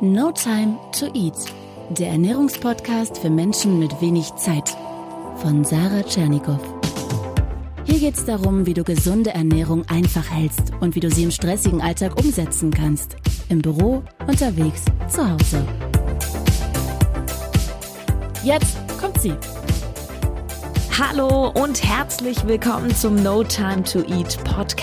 No 0.00 0.30
Time 0.30 0.78
to 0.92 1.06
Eat, 1.12 1.34
der 1.90 2.10
Ernährungspodcast 2.10 3.18
für 3.18 3.30
Menschen 3.30 3.80
mit 3.80 4.00
wenig 4.00 4.32
Zeit 4.36 4.76
von 5.38 5.64
Sarah 5.64 6.04
Tschernikow. 6.04 6.60
Hier 7.84 7.98
geht 7.98 8.14
es 8.14 8.24
darum, 8.24 8.64
wie 8.64 8.74
du 8.74 8.84
gesunde 8.84 9.30
Ernährung 9.30 9.84
einfach 9.88 10.30
hältst 10.30 10.72
und 10.78 10.94
wie 10.94 11.00
du 11.00 11.10
sie 11.10 11.24
im 11.24 11.32
stressigen 11.32 11.80
Alltag 11.80 12.16
umsetzen 12.16 12.70
kannst. 12.70 13.16
Im 13.48 13.60
Büro, 13.60 14.04
unterwegs, 14.28 14.84
zu 15.08 15.28
Hause. 15.28 15.66
Jetzt 18.44 18.76
kommt 19.00 19.20
sie. 19.20 19.34
Hallo 20.96 21.50
und 21.60 21.82
herzlich 21.82 22.46
willkommen 22.46 22.94
zum 22.94 23.20
No 23.20 23.42
Time 23.42 23.82
to 23.82 24.04
Eat 24.04 24.38
Podcast, 24.44 24.77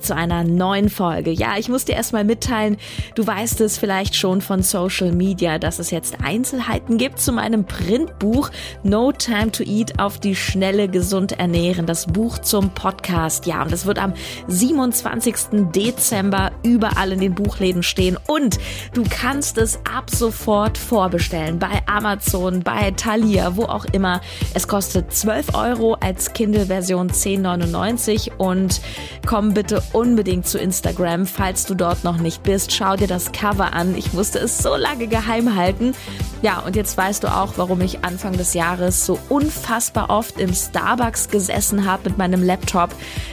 zu 0.00 0.14
einer 0.14 0.44
neuen 0.44 0.88
Folge. 0.88 1.30
Ja, 1.30 1.56
ich 1.58 1.68
muss 1.68 1.84
dir 1.84 1.94
erstmal 1.94 2.24
mitteilen, 2.24 2.76
du 3.14 3.26
weißt 3.26 3.60
es 3.62 3.78
vielleicht 3.78 4.14
schon 4.14 4.40
von 4.40 4.62
Social 4.62 5.12
Media, 5.12 5.58
dass 5.58 5.78
es 5.78 5.90
jetzt 5.90 6.18
Einzelheiten 6.22 6.98
gibt 6.98 7.20
zu 7.20 7.32
meinem 7.32 7.64
Printbuch 7.64 8.50
No 8.82 9.12
Time 9.12 9.50
to 9.50 9.62
Eat 9.62 9.98
auf 9.98 10.20
die 10.20 10.36
schnelle 10.36 10.88
gesund 10.88 11.32
ernähren, 11.32 11.86
das 11.86 12.06
Buch 12.06 12.38
zum 12.38 12.70
Podcast. 12.70 13.46
Ja, 13.46 13.62
und 13.62 13.72
das 13.72 13.86
wird 13.86 13.98
am 13.98 14.14
27. 14.46 15.34
Dezember 15.74 16.52
überall 16.62 17.12
in 17.12 17.20
den 17.20 17.34
Buchläden 17.34 17.82
stehen 17.82 18.16
und 18.26 18.58
du 18.94 19.02
kannst 19.08 19.58
es 19.58 19.78
ab 19.90 20.10
sofort 20.10 20.76
vorbestellen 20.76 21.58
bei 21.58 21.80
Amazon, 21.86 22.62
bei 22.62 22.90
Thalia, 22.92 23.56
wo 23.56 23.64
auch 23.64 23.86
immer. 23.86 24.20
Es 24.54 24.68
kostet 24.68 25.12
12 25.12 25.54
Euro 25.54 25.70
Euro 25.70 25.96
als 26.00 26.32
Kindle-Version 26.32 27.10
10,99 27.10 28.32
und 28.36 28.80
komm 29.26 29.54
bitte 29.60 29.82
unbedingt 29.92 30.46
zu 30.46 30.58
Instagram, 30.58 31.26
falls 31.26 31.66
du 31.66 31.74
dort 31.74 32.02
noch 32.02 32.16
nicht 32.16 32.42
bist. 32.42 32.72
Schau 32.72 32.96
dir 32.96 33.06
das 33.06 33.30
Cover 33.32 33.74
an. 33.74 33.94
Ich 33.94 34.14
musste 34.14 34.38
es 34.38 34.56
so 34.56 34.74
lange 34.74 35.06
geheim 35.06 35.54
halten. 35.54 35.92
Ja, 36.40 36.60
und 36.60 36.76
jetzt 36.76 36.96
weißt 36.96 37.24
du 37.24 37.28
auch, 37.28 37.52
warum 37.56 37.82
ich 37.82 38.02
Anfang 38.02 38.38
des 38.38 38.54
Jahres 38.54 39.04
so 39.04 39.18
unfassbar 39.28 40.08
oft 40.08 40.40
im 40.40 40.54
Starbucks 40.54 41.28
gesessen 41.28 41.84
habe 41.84 42.08
mit 42.08 42.16
meinem 42.16 42.42
Laptop. 42.42 42.88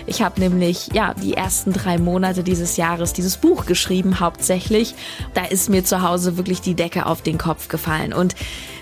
Ich 0.05 0.21
habe 0.21 0.41
nämlich, 0.41 0.89
ja, 0.91 1.13
die 1.13 1.33
ersten 1.33 1.71
drei 1.71 1.97
Monate 1.97 2.43
dieses 2.43 2.75
Jahres 2.75 3.13
dieses 3.13 3.37
Buch 3.37 3.65
geschrieben, 3.65 4.19
hauptsächlich. 4.19 4.95
Da 5.33 5.45
ist 5.45 5.69
mir 5.69 5.85
zu 5.85 6.01
Hause 6.01 6.35
wirklich 6.35 6.59
die 6.59 6.75
Decke 6.75 7.05
auf 7.05 7.21
den 7.21 7.37
Kopf 7.37 7.69
gefallen. 7.69 8.11
Und 8.11 8.35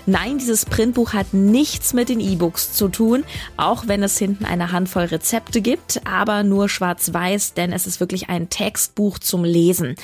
Nein, 0.08 0.38
dieses 0.38 0.64
Printbuch 0.64 1.14
hat 1.14 1.34
nichts 1.34 1.92
mit 1.92 2.08
den 2.08 2.20
E-Books 2.20 2.72
zu 2.72 2.88
tun, 2.88 3.24
auch 3.56 3.88
wenn 3.88 4.04
es 4.04 4.16
hinten 4.16 4.44
eine 4.44 4.70
Handvoll 4.70 5.06
Rezepte 5.06 5.60
gibt, 5.60 6.00
aber 6.06 6.44
nur 6.44 6.68
schwarz-weiß, 6.68 7.54
denn 7.54 7.72
es 7.72 7.88
ist 7.88 7.98
wirklich 7.98 8.28
ein 8.28 8.48
Textbuch 8.48 9.18
zum 9.18 9.42
Lesen. 9.42 9.96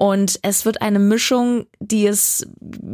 Und 0.00 0.38
es 0.42 0.64
wird 0.64 0.80
eine 0.80 1.00
Mischung, 1.00 1.66
die 1.80 2.06
es 2.06 2.46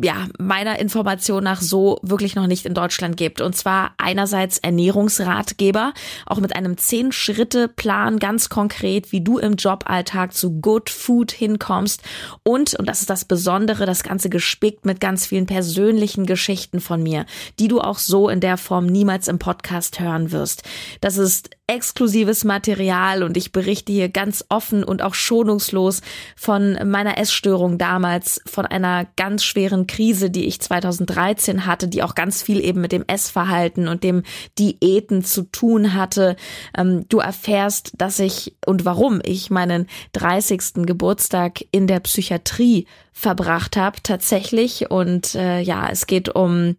ja 0.02 0.26
meiner 0.38 0.78
Information 0.78 1.44
nach 1.44 1.60
so 1.60 1.98
wirklich 2.00 2.34
noch 2.34 2.46
nicht 2.46 2.64
in 2.64 2.72
Deutschland 2.72 3.18
gibt. 3.18 3.42
Und 3.42 3.54
zwar 3.54 3.92
einerseits 3.98 4.56
Ernährungsratgeber, 4.56 5.92
auch 6.24 6.40
mit 6.40 6.56
einem 6.56 6.78
Zehn-Schritte-Plan 6.78 8.18
ganz 8.20 8.48
konkret, 8.48 9.12
wie 9.12 9.20
du 9.20 9.36
im 9.36 9.56
Joballtag 9.56 10.32
zu 10.32 10.62
Good 10.62 10.88
Food 10.88 11.30
hinkommst. 11.30 12.00
Und, 12.42 12.74
und 12.74 12.88
das 12.88 13.02
ist 13.02 13.10
das 13.10 13.26
Besondere, 13.26 13.84
das 13.84 14.02
Ganze 14.02 14.30
gespickt 14.30 14.86
mit 14.86 14.98
ganz 14.98 15.26
vielen 15.26 15.44
persönlichen 15.44 16.24
Geschichten 16.24 16.80
von 16.80 17.02
mir, 17.02 17.26
die 17.58 17.68
du 17.68 17.82
auch 17.82 17.98
so 17.98 18.30
in 18.30 18.40
der 18.40 18.56
Form 18.56 18.86
niemals 18.86 19.28
im 19.28 19.38
Podcast 19.38 20.00
hören 20.00 20.32
wirst. 20.32 20.62
Das 21.02 21.18
ist 21.18 21.50
exklusives 21.66 22.44
Material 22.44 23.22
und 23.22 23.38
ich 23.38 23.50
berichte 23.50 23.90
hier 23.90 24.10
ganz 24.10 24.44
offen 24.50 24.84
und 24.84 25.00
auch 25.00 25.14
schonungslos 25.14 26.02
von 26.36 26.78
meiner 26.84 27.16
Essstörung 27.16 27.78
damals, 27.78 28.42
von 28.44 28.66
einer 28.66 29.06
ganz 29.16 29.44
schweren 29.44 29.86
Krise, 29.86 30.28
die 30.28 30.44
ich 30.44 30.60
2013 30.60 31.64
hatte, 31.64 31.88
die 31.88 32.02
auch 32.02 32.14
ganz 32.14 32.42
viel 32.42 32.62
eben 32.62 32.82
mit 32.82 32.92
dem 32.92 33.04
Essverhalten 33.06 33.88
und 33.88 34.04
dem 34.04 34.24
Diäten 34.58 35.24
zu 35.24 35.44
tun 35.44 35.94
hatte. 35.94 36.36
Ähm, 36.76 37.06
du 37.08 37.20
erfährst, 37.20 37.92
dass 37.96 38.18
ich 38.18 38.56
und 38.66 38.84
warum 38.84 39.22
ich 39.24 39.50
meinen 39.50 39.86
30. 40.12 40.84
Geburtstag 40.84 41.64
in 41.70 41.86
der 41.86 42.00
Psychiatrie 42.00 42.86
verbracht 43.12 43.78
habe, 43.78 44.02
tatsächlich. 44.02 44.90
Und 44.90 45.34
äh, 45.34 45.60
ja, 45.60 45.88
es 45.90 46.06
geht 46.06 46.28
um 46.28 46.76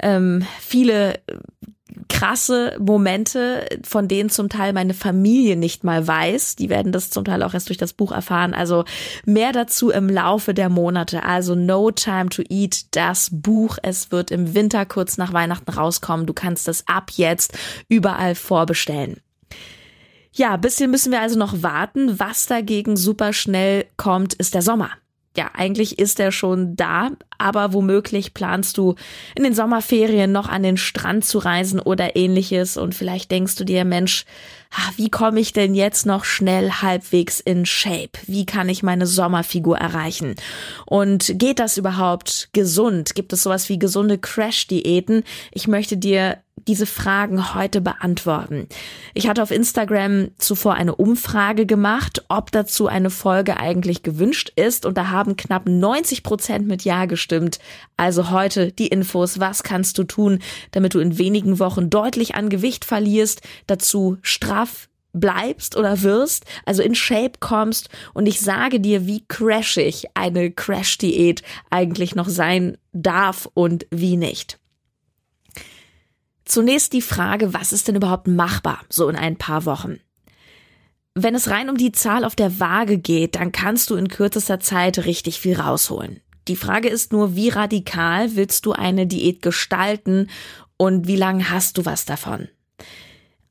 ähm, 0.00 0.44
viele 0.58 1.20
krasse 2.08 2.76
Momente, 2.78 3.66
von 3.82 4.08
denen 4.08 4.30
zum 4.30 4.48
Teil 4.48 4.72
meine 4.72 4.94
Familie 4.94 5.56
nicht 5.56 5.84
mal 5.84 6.06
weiß. 6.06 6.56
Die 6.56 6.68
werden 6.68 6.92
das 6.92 7.10
zum 7.10 7.24
Teil 7.24 7.42
auch 7.42 7.54
erst 7.54 7.68
durch 7.68 7.78
das 7.78 7.92
Buch 7.92 8.12
erfahren. 8.12 8.54
Also 8.54 8.84
mehr 9.24 9.52
dazu 9.52 9.90
im 9.90 10.08
Laufe 10.08 10.54
der 10.54 10.68
Monate. 10.68 11.22
Also 11.24 11.54
No 11.54 11.90
Time 11.90 12.28
to 12.28 12.42
Eat, 12.48 12.96
das 12.96 13.30
Buch. 13.32 13.78
Es 13.82 14.10
wird 14.10 14.30
im 14.30 14.54
Winter 14.54 14.84
kurz 14.86 15.16
nach 15.16 15.32
Weihnachten 15.32 15.70
rauskommen. 15.70 16.26
Du 16.26 16.34
kannst 16.34 16.68
es 16.68 16.86
ab 16.86 17.10
jetzt 17.14 17.56
überall 17.88 18.34
vorbestellen. 18.34 19.20
Ja, 20.32 20.56
bisschen 20.56 20.90
müssen 20.90 21.10
wir 21.10 21.20
also 21.20 21.38
noch 21.38 21.62
warten. 21.62 22.18
Was 22.18 22.46
dagegen 22.46 22.96
super 22.96 23.32
schnell 23.32 23.86
kommt, 23.96 24.34
ist 24.34 24.54
der 24.54 24.62
Sommer 24.62 24.90
ja, 25.38 25.52
eigentlich 25.54 26.00
ist 26.00 26.18
er 26.18 26.32
schon 26.32 26.74
da, 26.74 27.10
aber 27.38 27.72
womöglich 27.72 28.34
planst 28.34 28.76
du 28.76 28.96
in 29.34 29.44
den 29.44 29.54
Sommerferien 29.54 30.32
noch 30.32 30.48
an 30.48 30.62
den 30.62 30.76
Strand 30.76 31.24
zu 31.24 31.38
reisen 31.38 31.80
oder 31.80 32.16
ähnliches 32.16 32.76
und 32.76 32.94
vielleicht 32.94 33.30
denkst 33.30 33.56
du 33.56 33.64
dir, 33.64 33.84
Mensch, 33.84 34.24
wie 34.96 35.08
komme 35.08 35.40
ich 35.40 35.52
denn 35.52 35.74
jetzt 35.74 36.04
noch 36.04 36.24
schnell 36.24 36.70
halbwegs 36.70 37.40
in 37.40 37.64
Shape? 37.64 38.10
Wie 38.26 38.44
kann 38.44 38.68
ich 38.68 38.82
meine 38.82 39.06
Sommerfigur 39.06 39.78
erreichen? 39.78 40.34
Und 40.84 41.38
geht 41.38 41.58
das 41.58 41.78
überhaupt 41.78 42.50
gesund? 42.52 43.14
Gibt 43.14 43.32
es 43.32 43.44
sowas 43.44 43.68
wie 43.68 43.78
gesunde 43.78 44.18
Crash-Diäten? 44.18 45.24
Ich 45.52 45.68
möchte 45.68 45.96
dir 45.96 46.38
diese 46.66 46.86
Fragen 46.86 47.54
heute 47.54 47.80
beantworten. 47.80 48.68
Ich 49.14 49.28
hatte 49.28 49.42
auf 49.42 49.50
Instagram 49.50 50.28
zuvor 50.38 50.74
eine 50.74 50.96
Umfrage 50.96 51.64
gemacht, 51.64 52.24
ob 52.28 52.52
dazu 52.52 52.88
eine 52.88 53.10
Folge 53.10 53.58
eigentlich 53.58 54.02
gewünscht 54.02 54.52
ist 54.56 54.84
und 54.84 54.98
da 54.98 55.08
haben 55.08 55.36
knapp 55.36 55.66
90 55.66 56.22
Prozent 56.22 56.66
mit 56.66 56.84
Ja 56.84 57.06
gestimmt. 57.06 57.27
Also 57.96 58.30
heute 58.30 58.72
die 58.72 58.88
Infos, 58.88 59.38
was 59.38 59.62
kannst 59.62 59.98
du 59.98 60.04
tun, 60.04 60.40
damit 60.70 60.94
du 60.94 60.98
in 60.98 61.18
wenigen 61.18 61.58
Wochen 61.58 61.90
deutlich 61.90 62.34
an 62.34 62.48
Gewicht 62.48 62.84
verlierst, 62.84 63.42
dazu 63.66 64.18
straff 64.22 64.88
bleibst 65.12 65.76
oder 65.76 66.02
wirst, 66.02 66.44
also 66.64 66.82
in 66.82 66.94
Shape 66.94 67.32
kommst 67.40 67.88
und 68.14 68.26
ich 68.26 68.40
sage 68.40 68.80
dir, 68.80 69.06
wie 69.06 69.24
crashig 69.26 70.04
eine 70.14 70.50
Crash-Diät 70.50 71.42
eigentlich 71.70 72.14
noch 72.14 72.28
sein 72.28 72.76
darf 72.92 73.48
und 73.54 73.86
wie 73.90 74.16
nicht. 74.16 74.58
Zunächst 76.44 76.92
die 76.92 77.02
Frage, 77.02 77.52
was 77.52 77.72
ist 77.72 77.88
denn 77.88 77.96
überhaupt 77.96 78.26
machbar, 78.26 78.80
so 78.88 79.08
in 79.08 79.16
ein 79.16 79.36
paar 79.36 79.66
Wochen? 79.66 80.00
Wenn 81.14 81.34
es 81.34 81.50
rein 81.50 81.68
um 81.68 81.76
die 81.76 81.92
Zahl 81.92 82.24
auf 82.24 82.36
der 82.36 82.60
Waage 82.60 82.98
geht, 82.98 83.34
dann 83.34 83.52
kannst 83.52 83.90
du 83.90 83.96
in 83.96 84.08
kürzester 84.08 84.60
Zeit 84.60 85.04
richtig 85.04 85.40
viel 85.40 85.60
rausholen. 85.60 86.20
Die 86.48 86.56
Frage 86.56 86.88
ist 86.88 87.12
nur, 87.12 87.36
wie 87.36 87.50
radikal 87.50 88.34
willst 88.34 88.66
du 88.66 88.72
eine 88.72 89.06
Diät 89.06 89.42
gestalten 89.42 90.28
und 90.76 91.06
wie 91.06 91.16
lange 91.16 91.50
hast 91.50 91.78
du 91.78 91.84
was 91.84 92.04
davon? 92.04 92.48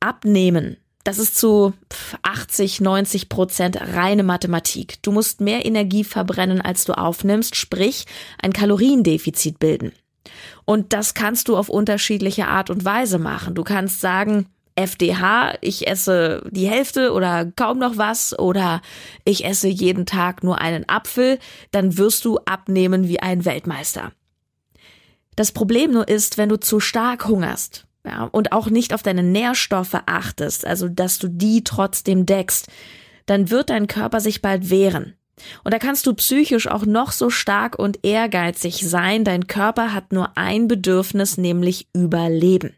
Abnehmen 0.00 0.76
das 1.08 1.18
ist 1.18 1.38
zu 1.38 1.72
80, 2.20 2.82
90 2.82 3.30
Prozent 3.30 3.78
reine 3.80 4.22
Mathematik. 4.22 5.02
Du 5.02 5.10
musst 5.10 5.40
mehr 5.40 5.64
Energie 5.64 6.04
verbrennen, 6.04 6.60
als 6.60 6.84
du 6.84 6.92
aufnimmst, 6.92 7.56
sprich 7.56 8.04
ein 8.42 8.52
Kaloriendefizit 8.52 9.58
bilden. 9.58 9.92
Und 10.66 10.92
das 10.92 11.14
kannst 11.14 11.48
du 11.48 11.56
auf 11.56 11.70
unterschiedliche 11.70 12.48
Art 12.48 12.68
und 12.68 12.84
Weise 12.84 13.18
machen. 13.18 13.54
Du 13.54 13.64
kannst 13.64 14.02
sagen, 14.02 14.50
FDH, 14.78 15.58
ich 15.60 15.88
esse 15.88 16.42
die 16.50 16.68
Hälfte 16.68 17.12
oder 17.12 17.46
kaum 17.56 17.78
noch 17.78 17.96
was 17.96 18.38
oder 18.38 18.80
ich 19.24 19.44
esse 19.44 19.66
jeden 19.68 20.06
Tag 20.06 20.44
nur 20.44 20.60
einen 20.60 20.88
Apfel, 20.88 21.38
dann 21.72 21.98
wirst 21.98 22.24
du 22.24 22.38
abnehmen 22.44 23.08
wie 23.08 23.18
ein 23.18 23.44
Weltmeister. 23.44 24.12
Das 25.34 25.50
Problem 25.52 25.90
nur 25.90 26.06
ist, 26.06 26.38
wenn 26.38 26.48
du 26.48 26.60
zu 26.60 26.78
stark 26.78 27.26
hungerst, 27.26 27.86
ja, 28.06 28.24
und 28.30 28.52
auch 28.52 28.70
nicht 28.70 28.94
auf 28.94 29.02
deine 29.02 29.24
Nährstoffe 29.24 30.00
achtest, 30.06 30.64
also 30.64 30.88
dass 30.88 31.18
du 31.18 31.28
die 31.28 31.64
trotzdem 31.64 32.24
deckst, 32.24 32.68
dann 33.26 33.50
wird 33.50 33.70
dein 33.70 33.88
Körper 33.88 34.20
sich 34.20 34.42
bald 34.42 34.70
wehren. 34.70 35.14
Und 35.64 35.74
da 35.74 35.78
kannst 35.78 36.06
du 36.06 36.14
psychisch 36.14 36.68
auch 36.68 36.86
noch 36.86 37.12
so 37.12 37.30
stark 37.30 37.78
und 37.78 38.04
ehrgeizig 38.04 38.88
sein, 38.88 39.24
dein 39.24 39.46
Körper 39.48 39.92
hat 39.92 40.12
nur 40.12 40.36
ein 40.36 40.68
Bedürfnis, 40.68 41.36
nämlich 41.36 41.88
Überleben. 41.92 42.74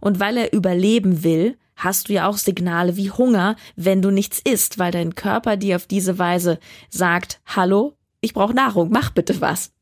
Und 0.00 0.20
weil 0.20 0.36
er 0.36 0.52
überleben 0.52 1.24
will, 1.24 1.56
hast 1.76 2.08
du 2.08 2.14
ja 2.14 2.26
auch 2.26 2.36
Signale 2.36 2.96
wie 2.96 3.10
Hunger, 3.10 3.56
wenn 3.76 4.02
du 4.02 4.10
nichts 4.10 4.40
isst, 4.40 4.78
weil 4.78 4.92
dein 4.92 5.14
Körper 5.14 5.56
dir 5.56 5.76
auf 5.76 5.86
diese 5.86 6.18
Weise 6.18 6.58
sagt, 6.90 7.40
hallo, 7.46 7.96
ich 8.20 8.34
brauche 8.34 8.54
Nahrung, 8.54 8.90
mach 8.90 9.10
bitte 9.10 9.40
was. 9.40 9.72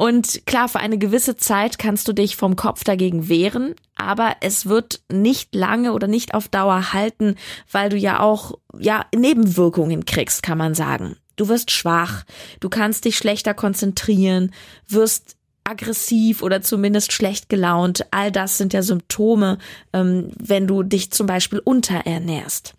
Und 0.00 0.46
klar, 0.46 0.68
für 0.68 0.80
eine 0.80 0.96
gewisse 0.96 1.36
Zeit 1.36 1.78
kannst 1.78 2.08
du 2.08 2.14
dich 2.14 2.36
vom 2.36 2.56
Kopf 2.56 2.84
dagegen 2.84 3.28
wehren, 3.28 3.74
aber 3.96 4.36
es 4.40 4.66
wird 4.66 5.02
nicht 5.12 5.54
lange 5.54 5.92
oder 5.92 6.06
nicht 6.06 6.32
auf 6.32 6.48
Dauer 6.48 6.94
halten, 6.94 7.34
weil 7.70 7.90
du 7.90 7.98
ja 7.98 8.20
auch, 8.20 8.58
ja, 8.78 9.04
Nebenwirkungen 9.14 10.06
kriegst, 10.06 10.42
kann 10.42 10.56
man 10.56 10.74
sagen. 10.74 11.16
Du 11.36 11.48
wirst 11.48 11.70
schwach, 11.70 12.24
du 12.60 12.70
kannst 12.70 13.04
dich 13.04 13.18
schlechter 13.18 13.52
konzentrieren, 13.52 14.54
wirst 14.88 15.36
aggressiv 15.64 16.42
oder 16.42 16.62
zumindest 16.62 17.12
schlecht 17.12 17.48
gelaunt. 17.48 18.06
All 18.10 18.32
das 18.32 18.58
sind 18.58 18.72
ja 18.72 18.82
Symptome, 18.82 19.58
ähm, 19.92 20.30
wenn 20.38 20.66
du 20.66 20.82
dich 20.82 21.10
zum 21.10 21.26
Beispiel 21.26 21.60
unterernährst 21.60 22.74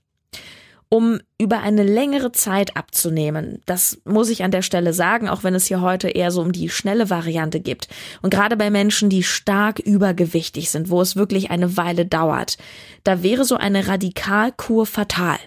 um 0.94 1.22
über 1.38 1.62
eine 1.62 1.84
längere 1.84 2.34
Zeit 2.34 2.76
abzunehmen. 2.76 3.62
Das 3.66 4.02
muss 4.04 4.30
ich 4.30 4.44
an 4.44 4.52
der 4.52 4.62
Stelle 4.62 4.92
sagen, 4.92 5.30
auch 5.30 5.46
wenn 5.46 5.56
es 5.56 5.68
hier 5.68 5.80
heute 5.80 6.10
eher 6.10 6.32
so 6.32 6.42
um 6.42 6.52
die 6.52 6.68
schnelle 6.68 7.10
Variante 7.10 7.62
gibt. 7.62 7.88
Und 8.22 8.30
gerade 8.30 8.58
bei 8.58 8.70
Menschen, 8.70 9.10
die 9.10 9.24
stark 9.24 9.80
übergewichtig 9.80 10.70
sind, 10.70 10.90
wo 10.90 11.00
es 11.00 11.16
wirklich 11.16 11.50
eine 11.50 11.78
Weile 11.78 12.06
dauert, 12.06 12.58
da 13.06 13.24
wäre 13.24 13.46
so 13.46 13.56
eine 13.56 13.88
Radikalkur 13.88 14.86
fatal. 14.86 15.38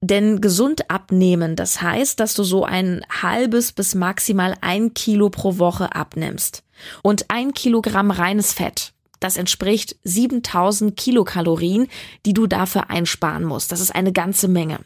Denn 0.00 0.40
gesund 0.40 0.90
abnehmen, 0.90 1.56
das 1.56 1.82
heißt, 1.82 2.20
dass 2.20 2.34
du 2.34 2.44
so 2.44 2.64
ein 2.64 3.04
halbes 3.10 3.72
bis 3.72 3.94
maximal 3.96 4.54
ein 4.60 4.94
Kilo 4.94 5.28
pro 5.28 5.58
Woche 5.58 5.94
abnimmst. 5.94 6.62
Und 7.02 7.26
ein 7.28 7.52
Kilogramm 7.52 8.12
reines 8.12 8.52
Fett, 8.52 8.92
das 9.18 9.36
entspricht 9.36 9.96
7000 10.04 10.96
Kilokalorien, 10.96 11.88
die 12.24 12.34
du 12.34 12.46
dafür 12.46 12.90
einsparen 12.90 13.44
musst. 13.44 13.72
Das 13.72 13.80
ist 13.80 13.92
eine 13.92 14.12
ganze 14.12 14.46
Menge. 14.46 14.78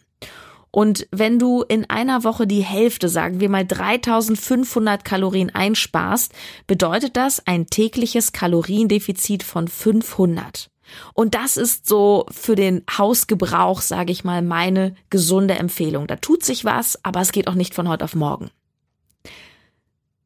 Und 0.71 1.07
wenn 1.11 1.39
du 1.39 1.63
in 1.63 1.91
einer 1.91 2.25
Woche 2.25 2.47
die 2.47 2.63
Hälfte, 2.63 3.11
sagen 3.11 3.41
wir 3.41 3.51
mal 3.51 3.67
3500 3.67 5.05
Kalorien 5.05 5.55
einsparst, 5.55 6.33
bedeutet 6.67 7.19
das 7.19 7.47
ein 7.47 7.67
tägliches 7.67 8.33
Kaloriendefizit 8.33 9.43
von 9.43 9.69
500. 9.69 10.71
Und 11.15 11.35
das 11.35 11.57
ist 11.57 11.87
so 11.87 12.27
für 12.31 12.55
den 12.55 12.85
Hausgebrauch, 12.99 13.81
sage 13.81 14.13
ich 14.13 14.25
mal, 14.25 14.43
meine 14.43 14.95
gesunde 15.11 15.55
Empfehlung. 15.55 16.07
Da 16.07 16.17
tut 16.17 16.45
sich 16.45 16.65
was, 16.65 17.03
aber 17.05 17.21
es 17.21 17.33
geht 17.33 17.49
auch 17.49 17.55
nicht 17.55 17.75
von 17.75 17.89
heute 17.89 18.05
auf 18.05 18.15
morgen. 18.15 18.51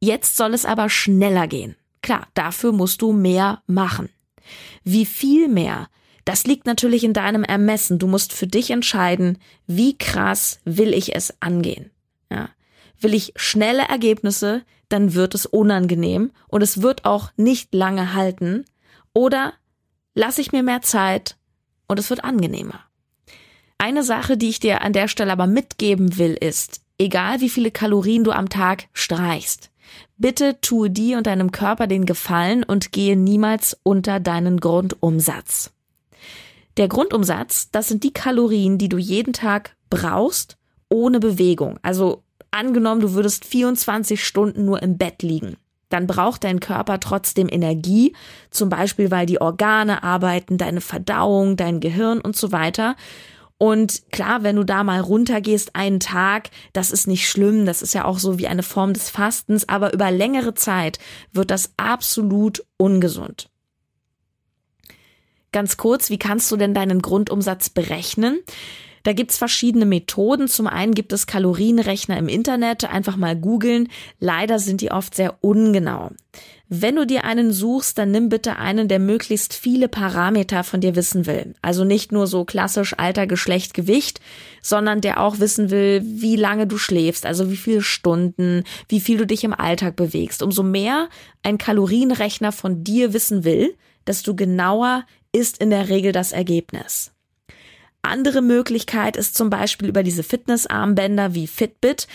Jetzt 0.00 0.36
soll 0.36 0.54
es 0.54 0.64
aber 0.64 0.88
schneller 0.88 1.46
gehen. 1.46 1.76
Klar, 2.02 2.28
dafür 2.34 2.72
musst 2.72 3.02
du 3.02 3.12
mehr 3.12 3.62
machen. 3.66 4.08
Wie 4.84 5.06
viel 5.06 5.48
mehr? 5.48 5.88
Das 6.24 6.44
liegt 6.44 6.66
natürlich 6.66 7.04
in 7.04 7.12
deinem 7.12 7.44
Ermessen. 7.44 7.98
Du 7.98 8.06
musst 8.06 8.32
für 8.32 8.46
dich 8.46 8.70
entscheiden, 8.70 9.38
wie 9.66 9.96
krass 9.96 10.60
will 10.64 10.92
ich 10.92 11.14
es 11.14 11.34
angehen. 11.40 11.90
Ja. 12.30 12.50
Will 13.00 13.14
ich 13.14 13.32
schnelle 13.36 13.82
Ergebnisse, 13.82 14.62
dann 14.88 15.14
wird 15.14 15.34
es 15.34 15.46
unangenehm 15.46 16.32
und 16.48 16.62
es 16.62 16.82
wird 16.82 17.04
auch 17.04 17.30
nicht 17.36 17.74
lange 17.74 18.14
halten. 18.14 18.64
Oder 19.12 19.52
lasse 20.16 20.40
ich 20.40 20.50
mir 20.50 20.64
mehr 20.64 20.82
Zeit 20.82 21.36
und 21.86 22.00
es 22.00 22.10
wird 22.10 22.24
angenehmer. 22.24 22.80
Eine 23.78 24.02
Sache, 24.02 24.36
die 24.36 24.48
ich 24.48 24.58
dir 24.58 24.82
an 24.82 24.92
der 24.92 25.06
Stelle 25.06 25.30
aber 25.30 25.46
mitgeben 25.46 26.18
will, 26.18 26.34
ist, 26.34 26.80
egal 26.98 27.40
wie 27.40 27.50
viele 27.50 27.70
Kalorien 27.70 28.24
du 28.24 28.32
am 28.32 28.48
Tag 28.48 28.88
streichst, 28.92 29.70
Bitte 30.18 30.60
tue 30.60 30.90
dir 30.90 31.18
und 31.18 31.26
deinem 31.26 31.52
Körper 31.52 31.86
den 31.86 32.06
Gefallen 32.06 32.64
und 32.64 32.92
gehe 32.92 33.16
niemals 33.16 33.78
unter 33.82 34.18
deinen 34.18 34.60
Grundumsatz. 34.60 35.72
Der 36.78 36.88
Grundumsatz, 36.88 37.70
das 37.70 37.88
sind 37.88 38.02
die 38.02 38.12
Kalorien, 38.12 38.78
die 38.78 38.88
du 38.88 38.98
jeden 38.98 39.32
Tag 39.32 39.76
brauchst, 39.90 40.56
ohne 40.88 41.20
Bewegung. 41.20 41.78
Also 41.82 42.22
angenommen, 42.50 43.00
du 43.00 43.12
würdest 43.12 43.44
24 43.44 44.24
Stunden 44.24 44.64
nur 44.64 44.82
im 44.82 44.96
Bett 44.96 45.22
liegen. 45.22 45.56
Dann 45.88 46.06
braucht 46.06 46.44
dein 46.44 46.60
Körper 46.60 46.98
trotzdem 47.00 47.48
Energie, 47.50 48.14
zum 48.50 48.68
Beispiel 48.68 49.10
weil 49.10 49.26
die 49.26 49.40
Organe 49.40 50.02
arbeiten, 50.02 50.58
deine 50.58 50.80
Verdauung, 50.80 51.56
dein 51.56 51.80
Gehirn 51.80 52.20
und 52.20 52.36
so 52.36 52.52
weiter. 52.52 52.96
Und 53.58 54.02
klar, 54.12 54.42
wenn 54.42 54.56
du 54.56 54.64
da 54.64 54.84
mal 54.84 55.00
runtergehst 55.00 55.74
einen 55.74 56.00
Tag, 56.00 56.50
das 56.72 56.90
ist 56.90 57.06
nicht 57.06 57.28
schlimm, 57.28 57.64
das 57.64 57.80
ist 57.80 57.94
ja 57.94 58.04
auch 58.04 58.18
so 58.18 58.38
wie 58.38 58.48
eine 58.48 58.62
Form 58.62 58.92
des 58.92 59.08
Fastens, 59.08 59.68
aber 59.68 59.94
über 59.94 60.10
längere 60.10 60.54
Zeit 60.54 60.98
wird 61.32 61.50
das 61.50 61.72
absolut 61.78 62.64
ungesund. 62.76 63.48
Ganz 65.52 65.78
kurz, 65.78 66.10
wie 66.10 66.18
kannst 66.18 66.52
du 66.52 66.58
denn 66.58 66.74
deinen 66.74 67.00
Grundumsatz 67.00 67.70
berechnen? 67.70 68.40
Da 69.06 69.12
gibt's 69.12 69.38
verschiedene 69.38 69.86
Methoden. 69.86 70.48
Zum 70.48 70.66
einen 70.66 70.92
gibt 70.92 71.12
es 71.12 71.28
Kalorienrechner 71.28 72.18
im 72.18 72.26
Internet, 72.26 72.90
einfach 72.90 73.16
mal 73.16 73.36
googeln. 73.36 73.88
Leider 74.18 74.58
sind 74.58 74.80
die 74.80 74.90
oft 74.90 75.14
sehr 75.14 75.36
ungenau. 75.42 76.10
Wenn 76.68 76.96
du 76.96 77.06
dir 77.06 77.22
einen 77.22 77.52
suchst, 77.52 77.98
dann 77.98 78.10
nimm 78.10 78.30
bitte 78.30 78.56
einen, 78.56 78.88
der 78.88 78.98
möglichst 78.98 79.54
viele 79.54 79.86
Parameter 79.86 80.64
von 80.64 80.80
dir 80.80 80.96
wissen 80.96 81.24
will. 81.24 81.54
Also 81.62 81.84
nicht 81.84 82.10
nur 82.10 82.26
so 82.26 82.44
klassisch 82.44 82.94
Alter, 82.98 83.28
Geschlecht, 83.28 83.74
Gewicht, 83.74 84.20
sondern 84.60 85.00
der 85.00 85.20
auch 85.20 85.38
wissen 85.38 85.70
will, 85.70 86.02
wie 86.04 86.34
lange 86.34 86.66
du 86.66 86.76
schläfst, 86.76 87.26
also 87.26 87.48
wie 87.48 87.56
viele 87.56 87.82
Stunden, 87.82 88.64
wie 88.88 88.98
viel 88.98 89.18
du 89.18 89.24
dich 89.24 89.44
im 89.44 89.54
Alltag 89.54 89.94
bewegst. 89.94 90.42
Umso 90.42 90.64
mehr 90.64 91.10
ein 91.44 91.58
Kalorienrechner 91.58 92.50
von 92.50 92.82
dir 92.82 93.12
wissen 93.12 93.44
will, 93.44 93.76
desto 94.04 94.34
genauer 94.34 95.06
ist 95.30 95.58
in 95.58 95.70
der 95.70 95.90
Regel 95.90 96.10
das 96.10 96.32
Ergebnis. 96.32 97.12
Andere 98.06 98.42
Möglichkeit 98.42 99.16
ist 99.16 99.36
zum 99.36 99.50
Beispiel 99.50 99.88
über 99.88 100.02
diese 100.02 100.22
Fitnessarmbänder 100.22 101.34
wie 101.34 101.46
Fitbit. 101.46 102.06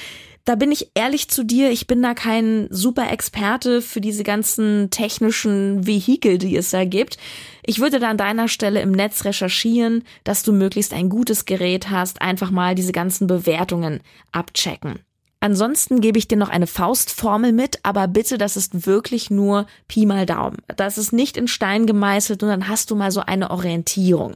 Da 0.43 0.55
bin 0.55 0.71
ich 0.71 0.89
ehrlich 0.95 1.27
zu 1.29 1.43
dir, 1.43 1.69
ich 1.69 1.85
bin 1.85 2.01
da 2.01 2.15
kein 2.15 2.67
super 2.71 3.11
Experte 3.11 3.81
für 3.81 4.01
diese 4.01 4.23
ganzen 4.23 4.89
technischen 4.89 5.85
Vehikel, 5.85 6.39
die 6.39 6.55
es 6.55 6.71
da 6.71 6.83
gibt. 6.83 7.17
Ich 7.63 7.79
würde 7.79 7.99
da 7.99 8.09
an 8.09 8.17
deiner 8.17 8.47
Stelle 8.47 8.81
im 8.81 8.91
Netz 8.91 9.23
recherchieren, 9.23 10.03
dass 10.23 10.41
du 10.41 10.51
möglichst 10.51 10.93
ein 10.93 11.09
gutes 11.09 11.45
Gerät 11.45 11.91
hast, 11.91 12.23
einfach 12.23 12.49
mal 12.49 12.73
diese 12.73 12.91
ganzen 12.91 13.27
Bewertungen 13.27 13.99
abchecken. 14.31 14.99
Ansonsten 15.41 16.01
gebe 16.01 16.19
ich 16.19 16.27
dir 16.27 16.37
noch 16.37 16.49
eine 16.49 16.67
Faustformel 16.67 17.51
mit, 17.51 17.79
aber 17.83 18.07
bitte, 18.07 18.37
das 18.37 18.57
ist 18.57 18.85
wirklich 18.85 19.31
nur 19.31 19.65
Pi 19.87 20.05
mal 20.05 20.27
Daumen. 20.27 20.57
Das 20.77 20.99
ist 20.99 21.13
nicht 21.13 21.35
in 21.35 21.47
Stein 21.47 21.87
gemeißelt 21.87 22.43
und 22.43 22.49
dann 22.49 22.67
hast 22.67 22.91
du 22.91 22.95
mal 22.95 23.11
so 23.11 23.21
eine 23.21 23.49
Orientierung. 23.49 24.35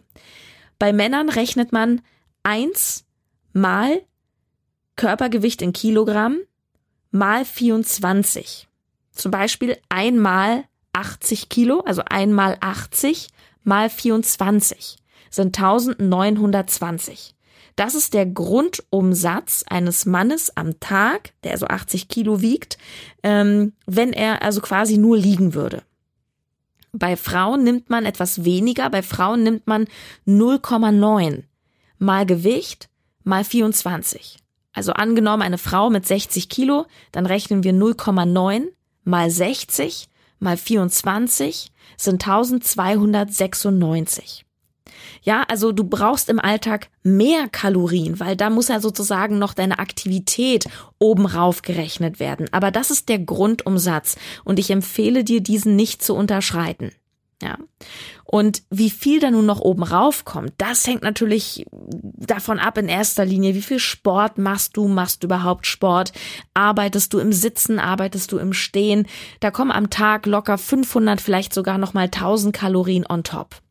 Bei 0.79 0.93
Männern 0.93 1.29
rechnet 1.29 1.71
man 1.71 2.01
eins 2.43 3.05
mal 3.53 4.01
Körpergewicht 4.95 5.61
in 5.61 5.73
Kilogramm 5.73 6.39
mal 7.11 7.45
24. 7.45 8.67
Zum 9.11 9.31
Beispiel 9.31 9.77
einmal 9.89 10.65
80 10.93 11.49
Kilo, 11.49 11.81
also 11.81 12.01
einmal 12.05 12.57
80 12.59 13.29
mal 13.63 13.89
24 13.89 14.97
sind 15.35 15.57
1920. 15.59 17.35
Das 17.75 17.93
ist 17.93 18.13
der 18.13 18.25
Grundumsatz 18.25 19.65
eines 19.67 20.05
Mannes 20.05 20.55
am 20.55 20.79
Tag, 20.79 21.33
der 21.43 21.57
so 21.57 21.67
80 21.67 22.07
Kilo 22.07 22.41
wiegt, 22.41 22.77
ähm, 23.21 23.73
wenn 23.85 24.13
er 24.13 24.43
also 24.43 24.61
quasi 24.61 24.97
nur 24.97 25.17
liegen 25.17 25.53
würde. 25.53 25.83
Bei 26.97 27.17
Frauen 27.17 27.65
nimmt 27.65 27.89
man 27.89 28.05
etwas 28.05 28.45
weniger, 28.45 28.89
bei 28.89 29.03
Frauen 29.03 29.43
nimmt 29.43 29.67
man 29.67 29.85
0,9 30.25 31.43
mal 31.97 32.25
Gewicht 32.25 32.87
mal 33.25 33.43
24. 33.43 34.37
Also 34.71 34.93
angenommen 34.93 35.43
eine 35.43 35.57
Frau 35.57 35.89
mit 35.89 36.05
60 36.05 36.47
Kilo, 36.47 36.85
dann 37.11 37.25
rechnen 37.25 37.65
wir 37.65 37.73
0,9 37.73 38.67
mal 39.03 39.29
60 39.29 40.07
mal 40.39 40.55
24 40.55 41.73
sind 41.97 42.25
1296. 42.25 44.44
Ja, 45.23 45.43
also 45.47 45.71
du 45.71 45.83
brauchst 45.83 46.29
im 46.29 46.39
Alltag 46.39 46.89
mehr 47.03 47.47
Kalorien, 47.49 48.19
weil 48.19 48.35
da 48.35 48.49
muss 48.49 48.67
ja 48.67 48.79
sozusagen 48.79 49.39
noch 49.39 49.53
deine 49.53 49.79
Aktivität 49.79 50.65
oben 50.99 51.25
rauf 51.25 51.61
gerechnet 51.61 52.19
werden. 52.19 52.47
Aber 52.51 52.71
das 52.71 52.91
ist 52.91 53.09
der 53.09 53.19
Grundumsatz 53.19 54.17
und 54.43 54.59
ich 54.59 54.69
empfehle 54.69 55.23
dir, 55.23 55.41
diesen 55.41 55.75
nicht 55.75 56.03
zu 56.03 56.13
unterschreiten. 56.15 56.91
Ja. 57.41 57.57
Und 58.23 58.63
wie 58.69 58.89
viel 58.89 59.19
da 59.19 59.29
nun 59.29 59.45
noch 59.45 59.59
oben 59.59 59.83
raufkommt, 59.83 60.53
das 60.57 60.87
hängt 60.87 61.03
natürlich 61.03 61.65
davon 61.71 62.59
ab 62.59 62.77
in 62.77 62.87
erster 62.87 63.25
Linie, 63.25 63.55
wie 63.55 63.61
viel 63.61 63.79
Sport 63.79 64.37
machst 64.37 64.77
du, 64.77 64.87
machst 64.87 65.21
du 65.21 65.27
überhaupt 65.27 65.67
Sport, 65.67 66.11
arbeitest 66.53 67.13
du 67.13 67.19
im 67.19 67.33
Sitzen, 67.33 67.77
arbeitest 67.77 68.31
du 68.31 68.37
im 68.37 68.53
Stehen, 68.53 69.07
da 69.41 69.51
kommen 69.51 69.71
am 69.71 69.89
Tag 69.89 70.25
locker 70.25 70.57
500, 70.57 71.21
vielleicht 71.21 71.53
sogar 71.53 71.77
nochmal 71.77 72.05
1000 72.05 72.55
Kalorien 72.55 73.05
on 73.07 73.23
top. 73.23 73.61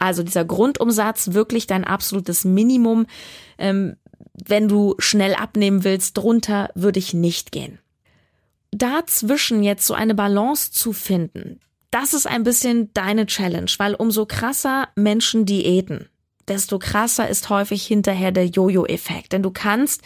Also 0.00 0.22
dieser 0.24 0.44
Grundumsatz 0.44 1.34
wirklich 1.34 1.68
dein 1.68 1.84
absolutes 1.84 2.44
Minimum. 2.44 3.06
Ähm, 3.58 3.96
wenn 4.32 4.66
du 4.66 4.96
schnell 4.98 5.34
abnehmen 5.34 5.84
willst, 5.84 6.16
drunter 6.16 6.70
würde 6.74 6.98
ich 6.98 7.14
nicht 7.14 7.52
gehen. 7.52 7.78
Dazwischen 8.72 9.62
jetzt 9.62 9.86
so 9.86 9.94
eine 9.94 10.14
Balance 10.14 10.72
zu 10.72 10.92
finden, 10.92 11.60
das 11.90 12.14
ist 12.14 12.26
ein 12.26 12.44
bisschen 12.44 12.92
deine 12.94 13.26
Challenge, 13.26 13.70
weil 13.78 13.94
umso 13.94 14.24
krasser 14.24 14.88
Menschen 14.94 15.44
diäten, 15.44 16.08
desto 16.50 16.78
krasser 16.78 17.28
ist 17.28 17.48
häufig 17.48 17.86
hinterher 17.86 18.32
der 18.32 18.46
Jojo-Effekt. 18.46 19.32
Denn 19.32 19.42
du 19.42 19.50
kannst 19.50 20.02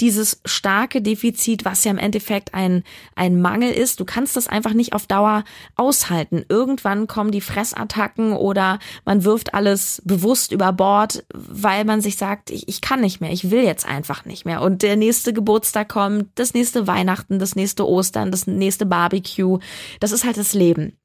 dieses 0.00 0.40
starke 0.44 1.02
Defizit, 1.02 1.64
was 1.64 1.84
ja 1.84 1.90
im 1.90 1.98
Endeffekt 1.98 2.54
ein, 2.54 2.84
ein 3.16 3.40
Mangel 3.40 3.72
ist, 3.72 4.00
du 4.00 4.04
kannst 4.04 4.36
das 4.36 4.48
einfach 4.48 4.72
nicht 4.72 4.92
auf 4.92 5.06
Dauer 5.06 5.44
aushalten. 5.74 6.44
Irgendwann 6.48 7.08
kommen 7.08 7.32
die 7.32 7.40
Fressattacken 7.40 8.32
oder 8.32 8.78
man 9.04 9.24
wirft 9.24 9.54
alles 9.54 10.00
bewusst 10.04 10.52
über 10.52 10.72
Bord, 10.72 11.24
weil 11.34 11.84
man 11.84 12.00
sich 12.00 12.16
sagt, 12.16 12.50
ich, 12.50 12.68
ich 12.68 12.80
kann 12.80 13.00
nicht 13.00 13.20
mehr, 13.20 13.32
ich 13.32 13.50
will 13.50 13.64
jetzt 13.64 13.86
einfach 13.86 14.24
nicht 14.24 14.44
mehr. 14.44 14.62
Und 14.62 14.82
der 14.82 14.96
nächste 14.96 15.32
Geburtstag 15.32 15.88
kommt, 15.88 16.28
das 16.36 16.54
nächste 16.54 16.86
Weihnachten, 16.86 17.38
das 17.38 17.56
nächste 17.56 17.86
Ostern, 17.86 18.30
das 18.30 18.46
nächste 18.46 18.86
Barbecue. 18.86 19.58
Das 19.98 20.12
ist 20.12 20.24
halt 20.24 20.36
das 20.36 20.54
Leben. 20.54 20.96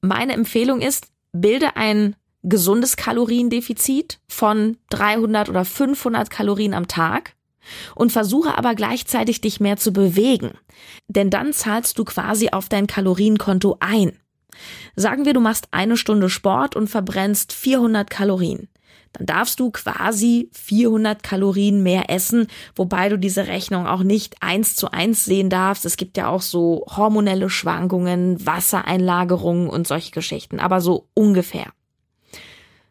Meine 0.00 0.34
Empfehlung 0.34 0.80
ist, 0.80 1.08
bilde 1.32 1.76
ein 1.76 2.14
gesundes 2.48 2.96
Kaloriendefizit 2.96 4.20
von 4.28 4.76
300 4.90 5.48
oder 5.48 5.64
500 5.64 6.30
Kalorien 6.30 6.74
am 6.74 6.88
Tag 6.88 7.34
und 7.94 8.12
versuche 8.12 8.56
aber 8.56 8.74
gleichzeitig 8.74 9.40
dich 9.40 9.60
mehr 9.60 9.76
zu 9.76 9.92
bewegen. 9.92 10.52
Denn 11.08 11.30
dann 11.30 11.52
zahlst 11.52 11.98
du 11.98 12.04
quasi 12.04 12.50
auf 12.50 12.68
dein 12.68 12.86
Kalorienkonto 12.86 13.76
ein. 13.80 14.18
Sagen 14.96 15.24
wir, 15.24 15.34
du 15.34 15.40
machst 15.40 15.68
eine 15.70 15.96
Stunde 15.96 16.30
Sport 16.30 16.74
und 16.74 16.88
verbrennst 16.88 17.52
400 17.52 18.08
Kalorien 18.10 18.68
dann 19.12 19.26
darfst 19.26 19.60
du 19.60 19.70
quasi 19.70 20.50
400 20.52 21.22
Kalorien 21.22 21.82
mehr 21.82 22.10
essen, 22.10 22.46
wobei 22.76 23.08
du 23.08 23.18
diese 23.18 23.46
Rechnung 23.46 23.86
auch 23.86 24.02
nicht 24.02 24.36
eins 24.42 24.76
zu 24.76 24.90
eins 24.90 25.24
sehen 25.24 25.50
darfst. 25.50 25.84
Es 25.84 25.96
gibt 25.96 26.16
ja 26.16 26.28
auch 26.28 26.42
so 26.42 26.84
hormonelle 26.88 27.50
Schwankungen, 27.50 28.44
Wassereinlagerungen 28.44 29.68
und 29.68 29.86
solche 29.86 30.12
Geschichten, 30.12 30.60
aber 30.60 30.80
so 30.80 31.08
ungefähr. 31.14 31.72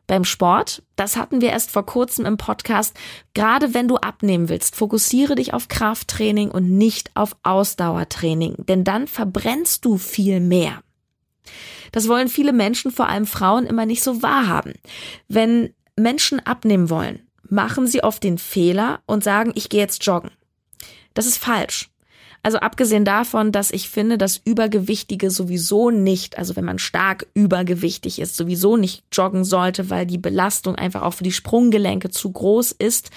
Beim 0.08 0.24
Sport, 0.24 0.84
das 0.96 1.18
hatten 1.18 1.42
wir 1.42 1.50
erst 1.50 1.70
vor 1.70 1.86
kurzem 1.86 2.26
im 2.26 2.38
Podcast, 2.38 2.98
gerade 3.34 3.74
wenn 3.74 3.90
du 3.90 3.98
abnehmen 3.98 4.48
willst, 4.48 4.78
fokussiere 4.78 5.36
dich 5.36 5.54
auf 5.54 5.68
Krafttraining 5.68 6.50
und 6.50 6.70
nicht 6.70 7.12
auf 7.14 7.36
Ausdauertraining, 7.44 8.56
denn 8.70 8.86
dann 8.86 9.08
verbrennst 9.08 9.84
du 9.84 9.98
viel 9.98 10.40
mehr. 10.40 10.82
Das 11.92 12.08
wollen 12.08 12.30
viele 12.30 12.54
Menschen, 12.54 12.92
vor 12.92 13.10
allem 13.10 13.26
Frauen, 13.26 13.66
immer 13.66 13.86
nicht 13.86 14.02
so 14.02 14.22
wahrhaben. 14.22 14.74
Wenn 15.28 15.74
Menschen 15.98 16.40
abnehmen 16.46 16.90
wollen, 16.90 17.28
machen 17.50 17.88
sie 17.88 18.04
oft 18.04 18.24
den 18.24 18.38
Fehler 18.38 19.02
und 19.06 19.24
sagen, 19.24 19.52
ich 19.56 19.70
gehe 19.70 19.82
jetzt 19.82 20.06
joggen. 20.06 20.32
Das 21.14 21.26
ist 21.26 21.38
falsch. 21.38 21.90
Also 22.48 22.60
abgesehen 22.60 23.04
davon, 23.04 23.52
dass 23.52 23.72
ich 23.72 23.90
finde, 23.90 24.18
dass 24.18 24.40
Übergewichtige 24.42 25.32
sowieso 25.32 25.92
nicht, 25.92 26.38
also 26.38 26.56
wenn 26.56 26.64
man 26.64 26.80
stark 26.80 27.28
übergewichtig 27.34 28.20
ist, 28.20 28.38
sowieso 28.38 28.78
nicht 28.78 29.04
joggen 29.12 29.44
sollte, 29.44 29.90
weil 29.90 30.06
die 30.06 30.18
Belastung 30.18 30.76
einfach 30.76 31.02
auch 31.02 31.16
für 31.16 31.26
die 31.26 31.34
Sprunggelenke 31.34 32.10
zu 32.10 32.32
groß 32.32 32.72
ist. 32.72 33.10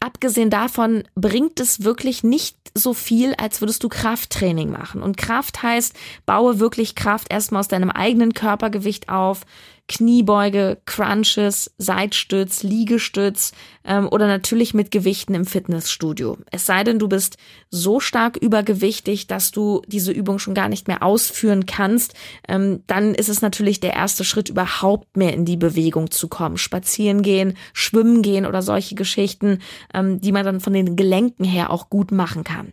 Abgesehen 0.00 0.48
davon 0.48 1.04
bringt 1.14 1.60
es 1.60 1.84
wirklich 1.84 2.24
nicht 2.24 2.56
so 2.74 2.94
viel, 2.94 3.34
als 3.34 3.60
würdest 3.60 3.84
du 3.84 3.90
Krafttraining 3.90 4.70
machen. 4.70 5.02
Und 5.02 5.18
Kraft 5.18 5.62
heißt, 5.62 5.94
baue 6.24 6.58
wirklich 6.58 6.94
Kraft 6.94 7.30
erstmal 7.30 7.60
aus 7.60 7.68
deinem 7.68 7.90
eigenen 7.90 8.32
Körpergewicht 8.32 9.10
auf, 9.10 9.42
Kniebeuge, 9.90 10.78
Crunches, 10.86 11.72
Seitstütz, 11.76 12.62
Liegestütz 12.62 13.50
ähm, 13.84 14.06
oder 14.08 14.28
natürlich 14.28 14.72
mit 14.72 14.92
Gewichten 14.92 15.34
im 15.34 15.44
Fitnessstudio. 15.44 16.38
Es 16.52 16.64
sei 16.64 16.84
denn, 16.84 17.00
du 17.00 17.08
bist 17.08 17.38
so 17.70 17.98
stark 17.98 18.36
übergewichtig, 18.36 19.26
dass 19.26 19.50
du 19.50 19.82
diese 19.88 20.12
Übung 20.12 20.38
schon 20.38 20.54
gar 20.54 20.68
nicht 20.68 20.86
mehr 20.86 21.02
ausführen 21.02 21.66
kannst, 21.66 22.14
ähm, 22.46 22.84
dann 22.86 23.16
ist 23.16 23.28
es 23.28 23.42
natürlich 23.42 23.80
der 23.80 23.94
erste 23.94 24.22
Schritt, 24.22 24.48
überhaupt 24.48 25.16
mehr 25.16 25.34
in 25.34 25.44
die 25.44 25.56
Bewegung 25.56 26.12
zu 26.12 26.28
kommen. 26.28 26.56
Spazieren 26.56 27.22
gehen, 27.22 27.56
schwimmen 27.72 28.22
gehen 28.22 28.46
oder 28.46 28.62
solche 28.62 28.94
Geschichten, 28.94 29.58
ähm, 29.92 30.20
die 30.20 30.30
man 30.30 30.44
dann 30.44 30.60
von 30.60 30.72
den 30.72 30.94
Gelenken 30.94 31.44
her 31.44 31.70
auch 31.70 31.90
gut 31.90 32.12
machen 32.12 32.44
kann. 32.44 32.72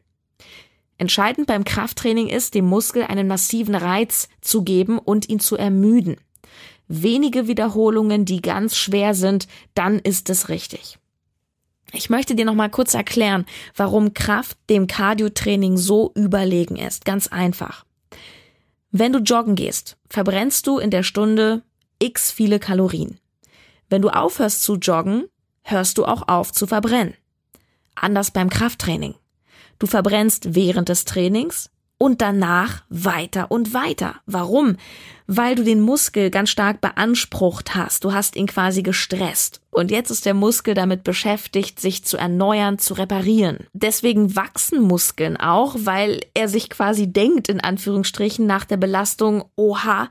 Entscheidend 1.00 1.48
beim 1.48 1.64
Krafttraining 1.64 2.28
ist, 2.28 2.54
dem 2.54 2.66
Muskel 2.66 3.04
einen 3.04 3.28
massiven 3.28 3.74
Reiz 3.74 4.30
zu 4.42 4.64
geben 4.64 5.00
und 5.00 5.30
ihn 5.30 5.40
zu 5.40 5.58
ermüden 5.58 6.18
wenige 6.88 7.48
Wiederholungen, 7.48 8.26
die 8.26 8.42
ganz 8.42 8.78
schwer 8.78 9.14
sind, 9.14 9.48
dann 9.74 10.00
ist 10.00 10.30
es 10.30 10.50
richtig. 10.50 10.98
Ich 11.94 12.10
möchte 12.10 12.36
dir 12.36 12.46
noch 12.46 12.54
mal 12.54 12.70
kurz 12.70 12.94
erklären, 12.94 13.46
warum 13.76 14.14
Kraft 14.14 14.58
dem 14.70 14.88
Cardiotraining 14.88 15.78
so 15.78 16.12
überlegen 16.16 16.76
ist. 16.76 17.06
Ganz 17.06 17.28
einfach. 17.28 17.86
Wenn 18.92 19.14
du 19.14 19.20
joggen 19.20 19.56
gehst, 19.56 19.98
verbrennst 20.10 20.68
du 20.68 20.80
in 20.80 20.92
der 20.92 21.04
Stunde 21.04 21.64
x 22.00 22.32
viele 22.32 22.60
Kalorien. 22.60 23.20
Wenn 23.90 24.02
du 24.02 24.10
aufhörst 24.10 24.64
zu 24.64 24.76
joggen, 24.76 25.26
hörst 25.62 25.98
du 25.98 26.06
auch 26.06 26.28
auf 26.28 26.52
zu 26.52 26.68
verbrennen. 26.68 27.14
Anders 27.96 28.32
beim 28.32 28.50
Krafttraining. 28.50 29.16
Du 29.80 29.88
verbrennst 29.88 30.56
während 30.56 30.90
des 30.90 31.06
Trainings, 31.06 31.70
und 31.98 32.22
danach 32.22 32.84
weiter 32.90 33.52
und 33.52 33.74
weiter. 33.74 34.16
Warum? 34.26 34.78
Weil 35.26 35.56
du 35.56 35.64
den 35.64 35.82
Muskel 35.82 36.30
ganz 36.30 36.50
stark 36.50 36.80
beansprucht 36.80 37.76
hast. 37.76 38.04
Du 38.04 38.14
hast 38.14 38.36
ihn 38.36 38.48
quasi 38.48 38.84
gestresst. 38.84 39.62
Und 39.72 39.92
jetzt 39.92 40.12
ist 40.12 40.26
der 40.26 40.34
Muskel 40.34 40.74
damit 40.74 41.04
beschäftigt, 41.04 41.80
sich 41.80 42.04
zu 42.04 42.18
erneuern, 42.18 42.80
zu 42.80 42.94
reparieren. 42.94 43.68
Deswegen 43.74 44.36
wachsen 44.36 44.82
Muskeln 44.82 45.38
auch, 45.38 45.76
weil 45.80 46.22
er 46.34 46.48
sich 46.48 46.70
quasi 46.70 47.12
denkt, 47.12 47.50
in 47.50 47.62
Anführungsstrichen, 47.62 48.46
nach 48.46 48.66
der 48.66 48.78
Belastung, 48.78 49.46
oha, 49.56 50.10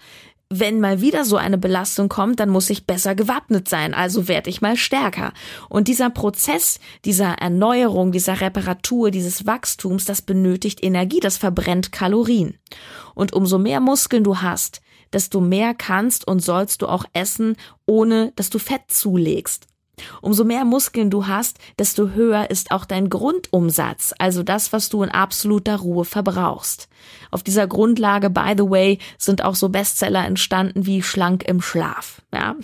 wenn 0.49 0.81
mal 0.81 1.01
wieder 1.01 1.25
so 1.25 1.37
eine 1.37 1.59
Belastung 1.59 2.09
kommt, 2.09 2.39
dann 2.39 2.51
muss 2.51 2.71
ich 2.71 2.87
besser 2.87 3.15
gewappnet 3.15 3.69
sein, 3.69 3.95
also 3.95 4.29
werde 4.29 4.49
ich 4.49 4.61
mal 4.61 4.77
stärker. 4.77 5.33
Und 5.69 5.89
dieser 5.89 6.09
Prozess 6.11 6.79
dieser 7.05 7.33
Erneuerung, 7.35 8.13
dieser 8.13 8.41
Reparatur, 8.41 9.11
dieses 9.11 9.47
Wachstums, 9.47 10.05
das 10.05 10.23
benötigt 10.23 10.85
Energie, 10.85 11.21
das 11.21 11.37
verbrennt 11.37 11.91
Kalorien. 11.91 12.59
Und 13.15 13.33
umso 13.33 13.59
mehr 13.59 13.81
Muskeln 13.81 14.23
du 14.23 14.39
hast, 14.39 14.83
desto 15.13 15.41
mehr 15.41 15.75
kannst 15.75 16.27
und 16.27 16.41
sollst 16.41 16.83
du 16.83 16.87
auch 16.87 17.05
essen, 17.13 17.57
ohne 17.85 18.33
dass 18.37 18.51
du 18.51 18.59
Fett 18.59 18.83
zulegst. 18.89 19.67
Umso 20.21 20.45
mehr 20.45 20.65
Muskeln 20.65 21.11
du 21.11 21.27
hast, 21.27 21.59
desto 21.79 22.11
höher 22.11 22.51
ist 22.51 22.71
auch 22.71 22.85
dein 22.85 23.09
Grundumsatz, 23.09 24.15
also 24.19 24.43
das, 24.43 24.73
was 24.73 24.89
du 24.89 25.03
in 25.03 25.11
absoluter 25.11 25.77
Ruhe 25.77 26.05
verbrauchst. 26.05 26.89
Auf 27.31 27.43
dieser 27.43 27.67
Grundlage, 27.67 28.29
by 28.29 28.55
the 28.57 28.69
way, 28.69 28.99
sind 29.19 29.43
auch 29.43 29.55
so 29.55 29.69
Bestseller 29.69 30.25
entstanden 30.25 30.87
wie 30.87 31.03
Schlank 31.03 31.45
im 31.45 31.63
Schlaf. 31.63 32.23
Ja? 32.33 32.57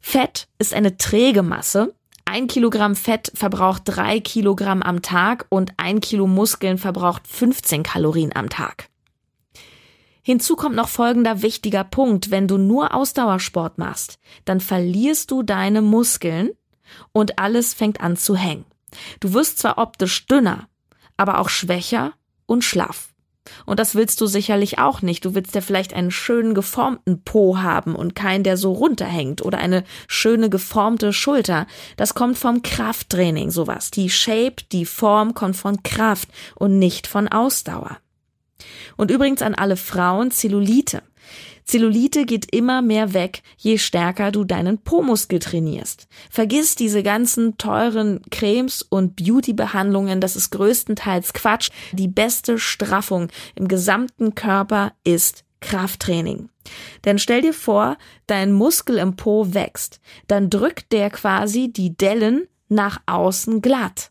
Fett 0.00 0.48
ist 0.58 0.74
eine 0.74 0.96
träge 0.96 1.42
Masse. 1.42 1.94
Ein 2.24 2.46
Kilogramm 2.46 2.94
Fett 2.94 3.32
verbraucht 3.34 3.82
drei 3.84 4.20
Kilogramm 4.20 4.82
am 4.82 5.02
Tag 5.02 5.46
und 5.48 5.72
ein 5.76 6.00
Kilo 6.00 6.26
Muskeln 6.26 6.78
verbraucht 6.78 7.26
15 7.26 7.82
Kalorien 7.82 8.34
am 8.34 8.48
Tag. 8.48 8.88
Hinzu 10.22 10.56
kommt 10.56 10.76
noch 10.76 10.88
folgender 10.88 11.42
wichtiger 11.42 11.84
Punkt. 11.84 12.30
Wenn 12.30 12.48
du 12.48 12.58
nur 12.58 12.94
Ausdauersport 12.94 13.78
machst, 13.78 14.18
dann 14.44 14.60
verlierst 14.60 15.30
du 15.30 15.42
deine 15.42 15.82
Muskeln 15.82 16.50
und 17.12 17.38
alles 17.38 17.74
fängt 17.74 18.00
an 18.00 18.16
zu 18.16 18.36
hängen. 18.36 18.64
Du 19.20 19.32
wirst 19.32 19.58
zwar 19.58 19.78
optisch 19.78 20.26
dünner, 20.26 20.68
aber 21.16 21.38
auch 21.38 21.48
schwächer 21.48 22.12
und 22.46 22.64
schlaff. 22.64 23.10
Und 23.64 23.80
das 23.80 23.94
willst 23.94 24.20
du 24.20 24.26
sicherlich 24.26 24.78
auch 24.78 25.02
nicht. 25.02 25.24
Du 25.24 25.34
willst 25.34 25.54
ja 25.54 25.60
vielleicht 25.60 25.94
einen 25.94 26.10
schönen 26.10 26.54
geformten 26.54 27.24
Po 27.24 27.58
haben 27.58 27.94
und 27.94 28.14
keinen, 28.14 28.44
der 28.44 28.56
so 28.56 28.72
runterhängt 28.72 29.42
oder 29.42 29.58
eine 29.58 29.84
schöne 30.08 30.50
geformte 30.50 31.12
Schulter. 31.12 31.66
Das 31.96 32.14
kommt 32.14 32.38
vom 32.38 32.62
Krafttraining, 32.62 33.50
sowas. 33.50 33.90
Die 33.90 34.10
Shape, 34.10 34.56
die 34.72 34.84
Form 34.84 35.34
kommt 35.34 35.56
von 35.56 35.82
Kraft 35.82 36.28
und 36.54 36.78
nicht 36.78 37.06
von 37.06 37.28
Ausdauer. 37.28 37.98
Und 38.96 39.10
übrigens 39.10 39.42
an 39.42 39.54
alle 39.54 39.76
Frauen 39.76 40.30
Zellulite. 40.30 41.02
Zellulite 41.64 42.24
geht 42.24 42.52
immer 42.52 42.82
mehr 42.82 43.14
weg, 43.14 43.42
je 43.56 43.78
stärker 43.78 44.32
du 44.32 44.42
deinen 44.42 44.78
Po-Muskel 44.78 45.38
trainierst. 45.38 46.08
Vergiss 46.28 46.74
diese 46.74 47.04
ganzen 47.04 47.58
teuren 47.58 48.22
Cremes 48.30 48.82
und 48.82 49.14
Beauty-Behandlungen, 49.14 50.20
das 50.20 50.34
ist 50.34 50.50
größtenteils 50.50 51.32
Quatsch. 51.32 51.70
Die 51.92 52.08
beste 52.08 52.58
Straffung 52.58 53.28
im 53.54 53.68
gesamten 53.68 54.34
Körper 54.34 54.94
ist 55.04 55.44
Krafttraining. 55.60 56.48
Denn 57.04 57.18
stell 57.18 57.42
dir 57.42 57.54
vor, 57.54 57.96
dein 58.26 58.52
Muskel 58.52 58.98
im 58.98 59.14
Po 59.14 59.54
wächst, 59.54 60.00
dann 60.26 60.50
drückt 60.50 60.90
der 60.92 61.10
quasi 61.10 61.72
die 61.72 61.96
Dellen 61.96 62.48
nach 62.68 63.00
außen 63.06 63.62
glatt. 63.62 64.10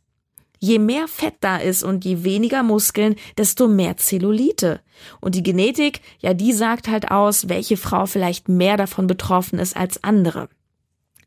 Je 0.59 0.77
mehr 0.77 1.07
Fett 1.07 1.35
da 1.39 1.57
ist 1.57 1.83
und 1.83 2.05
je 2.05 2.23
weniger 2.23 2.63
Muskeln, 2.63 3.15
desto 3.37 3.67
mehr 3.67 3.97
Zellulite. 3.97 4.81
Und 5.21 5.35
die 5.35 5.43
Genetik, 5.43 6.01
ja, 6.19 6.33
die 6.33 6.53
sagt 6.53 6.87
halt 6.87 7.11
aus, 7.11 7.49
welche 7.49 7.77
Frau 7.77 8.05
vielleicht 8.05 8.49
mehr 8.49 8.77
davon 8.77 9.07
betroffen 9.07 9.59
ist 9.59 9.75
als 9.75 10.03
andere. 10.03 10.49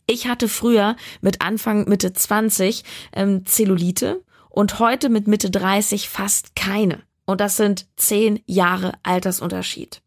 Ich 0.06 0.28
hatte 0.28 0.48
früher 0.48 0.96
mit 1.20 1.40
Anfang 1.40 1.88
Mitte 1.88 2.12
20 2.12 2.84
ähm, 3.14 3.46
Zellulite 3.46 4.22
und 4.50 4.78
heute 4.78 5.08
mit 5.08 5.26
Mitte 5.26 5.50
30 5.50 6.08
fast 6.08 6.54
keine. 6.54 7.00
Und 7.24 7.40
das 7.40 7.56
sind 7.56 7.86
zehn 7.96 8.40
Jahre 8.46 8.92
Altersunterschied. 9.02 10.02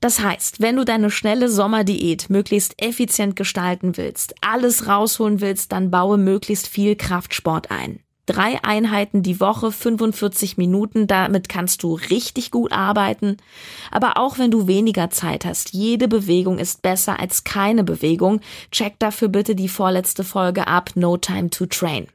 Das 0.00 0.20
heißt, 0.20 0.60
wenn 0.60 0.76
du 0.76 0.84
deine 0.84 1.10
schnelle 1.10 1.48
Sommerdiät 1.50 2.30
möglichst 2.30 2.82
effizient 2.82 3.36
gestalten 3.36 3.96
willst, 3.98 4.34
alles 4.40 4.86
rausholen 4.86 5.40
willst, 5.40 5.72
dann 5.72 5.90
baue 5.90 6.16
möglichst 6.16 6.68
viel 6.68 6.96
Kraftsport 6.96 7.70
ein. 7.70 8.00
Drei 8.24 8.62
Einheiten 8.62 9.22
die 9.22 9.40
Woche, 9.40 9.72
45 9.72 10.56
Minuten, 10.56 11.06
damit 11.06 11.48
kannst 11.48 11.82
du 11.82 11.94
richtig 11.94 12.52
gut 12.52 12.72
arbeiten. 12.72 13.38
Aber 13.90 14.18
auch 14.18 14.38
wenn 14.38 14.52
du 14.52 14.68
weniger 14.68 15.10
Zeit 15.10 15.44
hast, 15.44 15.72
jede 15.72 16.06
Bewegung 16.06 16.58
ist 16.58 16.80
besser 16.80 17.18
als 17.18 17.42
keine 17.44 17.82
Bewegung. 17.82 18.40
Check 18.70 19.00
dafür 19.00 19.28
bitte 19.28 19.56
die 19.56 19.68
vorletzte 19.68 20.22
Folge 20.22 20.68
ab, 20.68 20.90
No 20.94 21.16
Time 21.16 21.50
to 21.50 21.66
Train. 21.66 22.06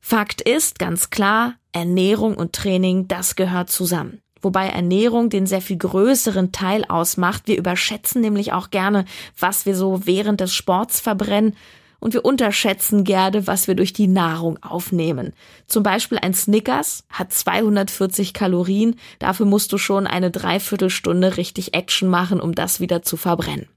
Fakt 0.00 0.40
ist 0.40 0.80
ganz 0.80 1.10
klar, 1.10 1.54
Ernährung 1.72 2.34
und 2.34 2.52
Training, 2.52 3.06
das 3.06 3.36
gehört 3.36 3.70
zusammen. 3.70 4.20
Wobei 4.42 4.68
Ernährung 4.68 5.30
den 5.30 5.46
sehr 5.46 5.60
viel 5.60 5.76
größeren 5.76 6.52
Teil 6.52 6.84
ausmacht. 6.88 7.42
Wir 7.46 7.58
überschätzen 7.58 8.20
nämlich 8.20 8.52
auch 8.52 8.70
gerne, 8.70 9.04
was 9.38 9.66
wir 9.66 9.74
so 9.74 10.06
während 10.06 10.40
des 10.40 10.54
Sports 10.54 11.00
verbrennen 11.00 11.54
und 12.00 12.14
wir 12.14 12.24
unterschätzen 12.24 13.04
gerne, 13.04 13.46
was 13.46 13.68
wir 13.68 13.74
durch 13.74 13.92
die 13.92 14.08
Nahrung 14.08 14.60
aufnehmen. 14.62 15.32
Zum 15.66 15.82
Beispiel 15.82 16.18
ein 16.18 16.34
Snickers 16.34 17.04
hat 17.10 17.32
240 17.32 18.32
Kalorien, 18.32 18.96
dafür 19.18 19.46
musst 19.46 19.72
du 19.72 19.78
schon 19.78 20.06
eine 20.06 20.30
Dreiviertelstunde 20.30 21.36
richtig 21.36 21.74
Action 21.74 22.08
machen, 22.08 22.40
um 22.40 22.54
das 22.54 22.80
wieder 22.80 23.02
zu 23.02 23.16
verbrennen. 23.16 23.68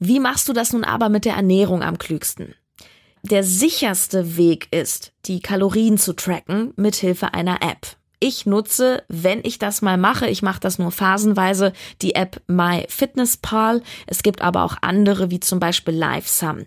Wie 0.00 0.20
machst 0.20 0.48
du 0.48 0.52
das 0.52 0.72
nun 0.72 0.84
aber 0.84 1.08
mit 1.08 1.24
der 1.24 1.34
Ernährung 1.34 1.82
am 1.82 1.98
klügsten? 1.98 2.54
Der 3.22 3.42
sicherste 3.42 4.36
Weg 4.36 4.68
ist, 4.70 5.12
die 5.24 5.40
Kalorien 5.40 5.96
zu 5.96 6.12
tracken 6.12 6.74
mit 6.76 6.96
Hilfe 6.96 7.32
einer 7.32 7.62
App. 7.62 7.96
Ich 8.26 8.46
nutze, 8.46 9.02
wenn 9.08 9.40
ich 9.42 9.58
das 9.58 9.82
mal 9.82 9.98
mache, 9.98 10.26
ich 10.30 10.40
mache 10.40 10.58
das 10.58 10.78
nur 10.78 10.90
phasenweise, 10.90 11.74
die 12.00 12.14
App 12.14 12.40
MyFitnessPal. 12.46 13.82
Es 14.06 14.22
gibt 14.22 14.40
aber 14.40 14.62
auch 14.64 14.76
andere, 14.80 15.30
wie 15.30 15.40
zum 15.40 15.60
Beispiel 15.60 15.92
LiveSum. 15.92 16.64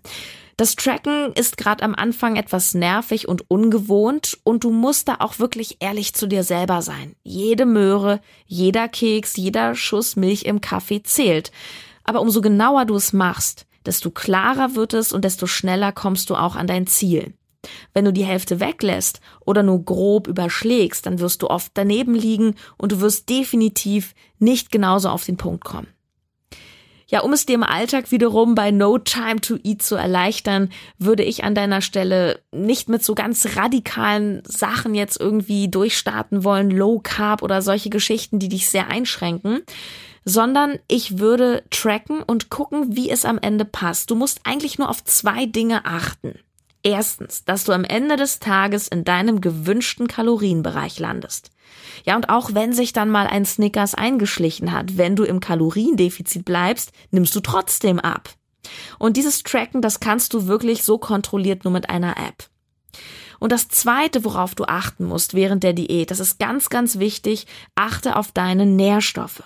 Das 0.56 0.76
Tracken 0.76 1.32
ist 1.32 1.56
gerade 1.56 1.82
am 1.82 1.96
Anfang 1.96 2.36
etwas 2.36 2.74
nervig 2.74 3.26
und 3.26 3.50
ungewohnt 3.50 4.38
und 4.44 4.62
du 4.62 4.70
musst 4.70 5.08
da 5.08 5.16
auch 5.18 5.40
wirklich 5.40 5.78
ehrlich 5.80 6.14
zu 6.14 6.28
dir 6.28 6.44
selber 6.44 6.80
sein. 6.80 7.16
Jede 7.24 7.66
Möhre, 7.66 8.20
jeder 8.46 8.86
Keks, 8.86 9.36
jeder 9.36 9.74
Schuss 9.74 10.14
Milch 10.14 10.44
im 10.44 10.60
Kaffee 10.60 11.02
zählt. 11.02 11.50
Aber 12.04 12.20
umso 12.20 12.40
genauer 12.40 12.84
du 12.84 12.94
es 12.94 13.12
machst, 13.12 13.66
desto 13.84 14.12
klarer 14.12 14.76
wird 14.76 14.94
es 14.94 15.12
und 15.12 15.24
desto 15.24 15.48
schneller 15.48 15.90
kommst 15.90 16.30
du 16.30 16.36
auch 16.36 16.54
an 16.54 16.68
dein 16.68 16.86
Ziel. 16.86 17.34
Wenn 17.92 18.04
du 18.04 18.12
die 18.12 18.24
Hälfte 18.24 18.60
weglässt 18.60 19.20
oder 19.40 19.62
nur 19.62 19.84
grob 19.84 20.28
überschlägst, 20.28 21.06
dann 21.06 21.18
wirst 21.18 21.42
du 21.42 21.48
oft 21.48 21.72
daneben 21.74 22.14
liegen 22.14 22.54
und 22.76 22.92
du 22.92 23.00
wirst 23.00 23.28
definitiv 23.28 24.14
nicht 24.38 24.70
genauso 24.70 25.08
auf 25.08 25.24
den 25.24 25.36
Punkt 25.36 25.64
kommen. 25.64 25.88
Ja, 27.10 27.20
um 27.20 27.32
es 27.32 27.46
dir 27.46 27.54
im 27.54 27.62
Alltag 27.62 28.10
wiederum 28.12 28.54
bei 28.54 28.70
No 28.70 28.98
Time 28.98 29.40
to 29.40 29.56
Eat 29.64 29.80
zu 29.80 29.94
erleichtern, 29.94 30.68
würde 30.98 31.22
ich 31.22 31.42
an 31.42 31.54
deiner 31.54 31.80
Stelle 31.80 32.42
nicht 32.52 32.90
mit 32.90 33.02
so 33.02 33.14
ganz 33.14 33.56
radikalen 33.56 34.42
Sachen 34.44 34.94
jetzt 34.94 35.18
irgendwie 35.18 35.68
durchstarten 35.68 36.44
wollen, 36.44 36.70
Low 36.70 37.00
Carb 37.02 37.42
oder 37.42 37.62
solche 37.62 37.88
Geschichten, 37.88 38.38
die 38.38 38.50
dich 38.50 38.68
sehr 38.68 38.88
einschränken, 38.88 39.60
sondern 40.26 40.78
ich 40.86 41.18
würde 41.18 41.64
tracken 41.70 42.22
und 42.22 42.50
gucken, 42.50 42.94
wie 42.94 43.08
es 43.08 43.24
am 43.24 43.38
Ende 43.38 43.64
passt. 43.64 44.10
Du 44.10 44.14
musst 44.14 44.40
eigentlich 44.44 44.78
nur 44.78 44.90
auf 44.90 45.02
zwei 45.02 45.46
Dinge 45.46 45.86
achten. 45.86 46.38
Erstens, 46.82 47.44
dass 47.44 47.64
du 47.64 47.72
am 47.72 47.84
Ende 47.84 48.16
des 48.16 48.38
Tages 48.38 48.88
in 48.88 49.04
deinem 49.04 49.40
gewünschten 49.40 50.06
Kalorienbereich 50.06 50.98
landest. 50.98 51.50
Ja, 52.04 52.16
und 52.16 52.28
auch 52.28 52.54
wenn 52.54 52.72
sich 52.72 52.92
dann 52.92 53.10
mal 53.10 53.26
ein 53.26 53.44
Snickers 53.44 53.94
eingeschlichen 53.94 54.72
hat, 54.72 54.96
wenn 54.96 55.16
du 55.16 55.24
im 55.24 55.40
Kaloriendefizit 55.40 56.44
bleibst, 56.44 56.92
nimmst 57.10 57.34
du 57.34 57.40
trotzdem 57.40 57.98
ab. 57.98 58.30
Und 58.98 59.16
dieses 59.16 59.42
Tracken, 59.42 59.82
das 59.82 60.00
kannst 60.00 60.34
du 60.34 60.46
wirklich 60.46 60.84
so 60.84 60.98
kontrolliert 60.98 61.64
nur 61.64 61.72
mit 61.72 61.90
einer 61.90 62.16
App. 62.16 62.48
Und 63.40 63.52
das 63.52 63.68
zweite, 63.68 64.24
worauf 64.24 64.54
du 64.54 64.64
achten 64.64 65.04
musst 65.04 65.34
während 65.34 65.62
der 65.62 65.72
Diät, 65.72 66.10
das 66.10 66.20
ist 66.20 66.38
ganz, 66.38 66.70
ganz 66.70 66.98
wichtig, 66.98 67.46
achte 67.74 68.16
auf 68.16 68.32
deine 68.32 68.66
Nährstoffe. 68.66 69.42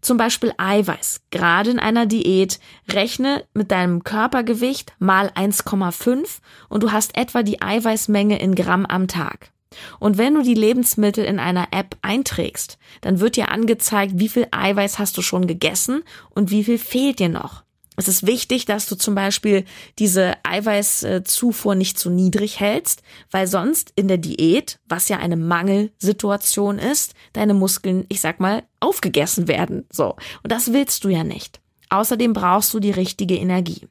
Zum 0.00 0.16
Beispiel 0.16 0.52
Eiweiß. 0.56 1.22
Gerade 1.30 1.70
in 1.70 1.78
einer 1.78 2.06
Diät 2.06 2.60
rechne 2.90 3.44
mit 3.54 3.70
deinem 3.70 4.04
Körpergewicht 4.04 4.92
mal 4.98 5.28
1,5 5.30 6.38
und 6.68 6.82
du 6.82 6.92
hast 6.92 7.16
etwa 7.16 7.42
die 7.42 7.60
Eiweißmenge 7.60 8.38
in 8.38 8.54
Gramm 8.54 8.86
am 8.86 9.08
Tag. 9.08 9.50
Und 9.98 10.16
wenn 10.16 10.34
du 10.34 10.42
die 10.42 10.54
Lebensmittel 10.54 11.24
in 11.24 11.38
einer 11.38 11.68
App 11.72 11.96
einträgst, 12.02 12.78
dann 13.00 13.20
wird 13.20 13.36
dir 13.36 13.50
angezeigt, 13.50 14.14
wie 14.16 14.28
viel 14.28 14.46
Eiweiß 14.50 14.98
hast 14.98 15.16
du 15.16 15.22
schon 15.22 15.46
gegessen 15.46 16.02
und 16.30 16.50
wie 16.50 16.64
viel 16.64 16.78
fehlt 16.78 17.18
dir 17.18 17.28
noch. 17.28 17.64
Es 17.98 18.06
ist 18.06 18.28
wichtig, 18.28 18.64
dass 18.64 18.86
du 18.86 18.94
zum 18.94 19.16
Beispiel 19.16 19.64
diese 19.98 20.34
Eiweißzufuhr 20.44 21.74
nicht 21.74 21.98
zu 21.98 22.10
niedrig 22.10 22.60
hältst, 22.60 23.02
weil 23.32 23.48
sonst 23.48 23.92
in 23.96 24.06
der 24.06 24.18
Diät, 24.18 24.78
was 24.88 25.08
ja 25.08 25.16
eine 25.16 25.36
Mangelsituation 25.36 26.78
ist, 26.78 27.14
deine 27.32 27.54
Muskeln, 27.54 28.06
ich 28.08 28.20
sag 28.20 28.38
mal, 28.38 28.62
aufgegessen 28.78 29.48
werden. 29.48 29.84
So. 29.90 30.14
Und 30.44 30.52
das 30.52 30.72
willst 30.72 31.02
du 31.02 31.08
ja 31.08 31.24
nicht. 31.24 31.60
Außerdem 31.90 32.34
brauchst 32.34 32.72
du 32.72 32.78
die 32.78 32.92
richtige 32.92 33.34
Energie. 33.34 33.88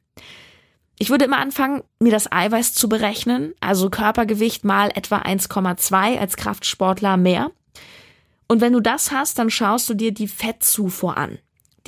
Ich 0.98 1.10
würde 1.10 1.26
immer 1.26 1.38
anfangen, 1.38 1.82
mir 2.00 2.10
das 2.10 2.32
Eiweiß 2.32 2.72
zu 2.72 2.88
berechnen, 2.88 3.52
also 3.60 3.90
Körpergewicht 3.90 4.64
mal 4.64 4.90
etwa 4.94 5.18
1,2 5.18 6.18
als 6.18 6.38
Kraftsportler 6.38 7.18
mehr. 7.18 7.50
Und 8.48 8.62
wenn 8.62 8.72
du 8.72 8.80
das 8.80 9.12
hast, 9.12 9.38
dann 9.38 9.50
schaust 9.50 9.90
du 9.90 9.92
dir 9.92 10.12
die 10.12 10.28
Fettzufuhr 10.28 11.18
an 11.18 11.38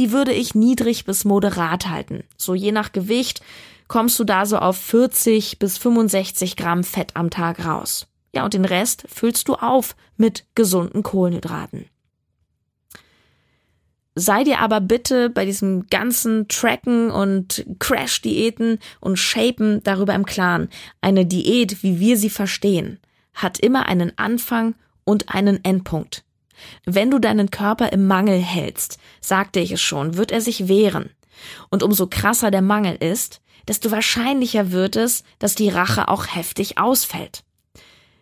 die 0.01 0.13
würde 0.13 0.33
ich 0.33 0.55
niedrig 0.55 1.05
bis 1.05 1.27
moderat 1.27 1.87
halten. 1.89 2.25
So 2.39 2.55
je 2.55 2.73
nach 2.73 2.93
Gewicht 2.93 3.43
kommst 3.87 4.19
du 4.19 4.25
da 4.25 4.47
so 4.47 4.57
auf 4.57 4.79
40 4.79 5.59
bis 5.59 5.77
65 5.77 6.57
Gramm 6.57 6.85
Fett 6.85 7.17
am 7.17 7.29
Tag 7.29 7.67
raus. 7.67 8.07
Ja, 8.35 8.45
und 8.45 8.55
den 8.55 8.65
Rest 8.65 9.05
füllst 9.09 9.49
du 9.49 9.57
auf 9.57 9.95
mit 10.17 10.47
gesunden 10.55 11.03
Kohlenhydraten. 11.03 11.85
Sei 14.15 14.43
dir 14.43 14.61
aber 14.61 14.81
bitte 14.81 15.29
bei 15.29 15.45
diesem 15.45 15.87
ganzen 15.89 16.49
Tracken 16.49 17.11
und 17.11 17.67
Crash-Diäten 17.79 18.79
und 19.01 19.19
Shapen 19.19 19.83
darüber 19.83 20.15
im 20.15 20.25
Klaren. 20.25 20.71
Eine 21.03 21.27
Diät, 21.27 21.83
wie 21.83 22.01
wir 22.01 22.17
sie 22.17 22.31
verstehen, 22.31 23.01
hat 23.35 23.61
immer 23.61 23.87
einen 23.87 24.17
Anfang 24.17 24.77
und 25.05 25.29
einen 25.29 25.63
Endpunkt. 25.63 26.25
Wenn 26.85 27.11
du 27.11 27.19
deinen 27.19 27.51
Körper 27.51 27.93
im 27.93 28.07
Mangel 28.07 28.39
hältst, 28.39 28.99
sagte 29.21 29.61
ich 29.61 29.73
es 29.73 29.81
schon, 29.81 30.17
wird 30.17 30.33
er 30.33 30.41
sich 30.41 30.69
wehren. 30.69 31.11
Und 31.71 31.83
umso 31.83 32.07
krasser 32.07 32.51
der 32.51 32.63
Mangel 32.63 32.97
ist, 32.97 33.41
desto 33.69 33.91
wahrscheinlicher 33.91 34.73
wird 34.73 34.97
es, 34.97 35.25
dass 35.39 35.55
die 35.55 35.69
Rache 35.69 36.09
auch 36.09 36.27
heftig 36.27 36.79
ausfällt. 36.79 37.45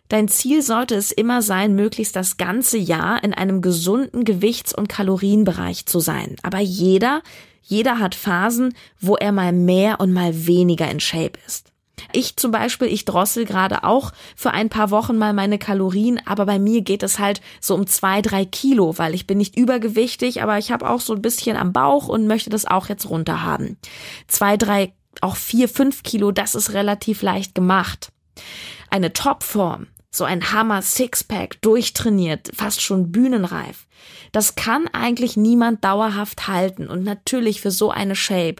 Dein 0.09 0.27
Ziel 0.27 0.63
sollte 0.63 0.95
es 0.95 1.11
immer 1.11 1.43
sein, 1.43 1.75
möglichst 1.75 2.15
das 2.15 2.37
ganze 2.37 2.77
Jahr 2.79 3.23
in 3.23 3.33
einem 3.33 3.61
gesunden 3.61 4.25
Gewichts- 4.25 4.73
und 4.73 4.89
Kalorienbereich 4.89 5.85
zu 5.85 5.99
sein. 5.99 6.35
Aber 6.41 6.59
jeder, 6.59 7.21
jeder 7.61 7.99
hat 7.99 8.15
Phasen, 8.15 8.73
wo 8.99 9.15
er 9.15 9.31
mal 9.31 9.53
mehr 9.53 9.99
und 9.99 10.11
mal 10.11 10.47
weniger 10.47 10.89
in 10.89 10.99
Shape 10.99 11.39
ist. 11.45 11.68
Ich 12.11 12.35
zum 12.35 12.51
Beispiel, 12.51 12.87
ich 12.87 13.05
drossel 13.05 13.45
gerade 13.45 13.83
auch 13.83 14.11
für 14.35 14.51
ein 14.51 14.69
paar 14.69 14.91
Wochen 14.91 15.17
mal 15.17 15.33
meine 15.33 15.57
Kalorien, 15.57 16.21
aber 16.25 16.45
bei 16.45 16.59
mir 16.59 16.81
geht 16.81 17.03
es 17.03 17.19
halt 17.19 17.41
so 17.61 17.75
um 17.75 17.87
zwei, 17.87 18.21
drei 18.21 18.45
Kilo, 18.45 18.97
weil 18.97 19.13
ich 19.13 19.27
bin 19.27 19.37
nicht 19.37 19.57
übergewichtig, 19.57 20.41
aber 20.41 20.57
ich 20.57 20.71
habe 20.71 20.89
auch 20.89 21.01
so 21.01 21.13
ein 21.13 21.21
bisschen 21.21 21.57
am 21.57 21.73
Bauch 21.73 22.07
und 22.07 22.27
möchte 22.27 22.49
das 22.49 22.65
auch 22.65 22.89
jetzt 22.89 23.09
runter 23.09 23.43
haben. 23.43 23.77
Zwei, 24.27 24.57
drei, 24.57 24.93
auch 25.21 25.35
vier, 25.35 25.69
fünf 25.69 26.03
Kilo, 26.03 26.31
das 26.31 26.55
ist 26.55 26.73
relativ 26.73 27.21
leicht 27.21 27.55
gemacht. 27.55 28.11
Eine 28.89 29.13
Topform, 29.13 29.87
so 30.11 30.23
ein 30.23 30.51
Hammer 30.51 30.81
Sixpack, 30.81 31.61
durchtrainiert, 31.61 32.51
fast 32.55 32.81
schon 32.81 33.11
bühnenreif. 33.11 33.85
Das 34.31 34.55
kann 34.55 34.87
eigentlich 34.87 35.37
niemand 35.37 35.83
dauerhaft 35.83 36.47
halten 36.47 36.87
und 36.87 37.03
natürlich 37.03 37.61
für 37.61 37.71
so 37.71 37.91
eine 37.91 38.15
Shape 38.15 38.57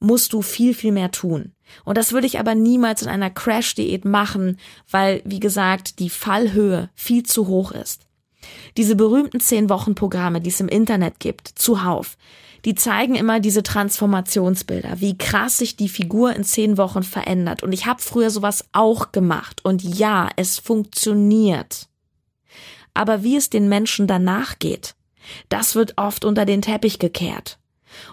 musst 0.00 0.32
du 0.32 0.42
viel, 0.42 0.74
viel 0.74 0.92
mehr 0.92 1.10
tun. 1.10 1.52
Und 1.84 1.98
das 1.98 2.12
würde 2.12 2.26
ich 2.26 2.38
aber 2.38 2.54
niemals 2.54 3.02
in 3.02 3.08
einer 3.08 3.30
Crash-Diät 3.30 4.04
machen, 4.04 4.58
weil, 4.90 5.22
wie 5.24 5.40
gesagt, 5.40 5.98
die 5.98 6.10
Fallhöhe 6.10 6.90
viel 6.94 7.24
zu 7.24 7.46
hoch 7.46 7.72
ist. 7.72 8.06
Diese 8.76 8.94
berühmten 8.94 9.40
zehn 9.40 9.68
Wochen 9.68 9.94
Programme, 9.94 10.40
die 10.40 10.50
es 10.50 10.60
im 10.60 10.68
Internet 10.68 11.18
gibt, 11.18 11.48
zuhauf, 11.48 12.16
die 12.64 12.74
zeigen 12.74 13.14
immer 13.14 13.40
diese 13.40 13.62
Transformationsbilder, 13.62 15.00
wie 15.00 15.16
krass 15.16 15.58
sich 15.58 15.76
die 15.76 15.88
Figur 15.88 16.34
in 16.34 16.44
zehn 16.44 16.76
Wochen 16.78 17.02
verändert. 17.02 17.62
Und 17.62 17.72
ich 17.72 17.86
habe 17.86 18.02
früher 18.02 18.30
sowas 18.30 18.64
auch 18.72 19.12
gemacht. 19.12 19.64
Und 19.64 19.82
ja, 19.82 20.28
es 20.36 20.58
funktioniert. 20.58 21.88
Aber 22.92 23.22
wie 23.22 23.36
es 23.36 23.50
den 23.50 23.68
Menschen 23.68 24.06
danach 24.06 24.58
geht, 24.58 24.94
das 25.48 25.74
wird 25.74 25.94
oft 25.96 26.24
unter 26.24 26.44
den 26.44 26.62
Teppich 26.62 26.98
gekehrt. 26.98 27.58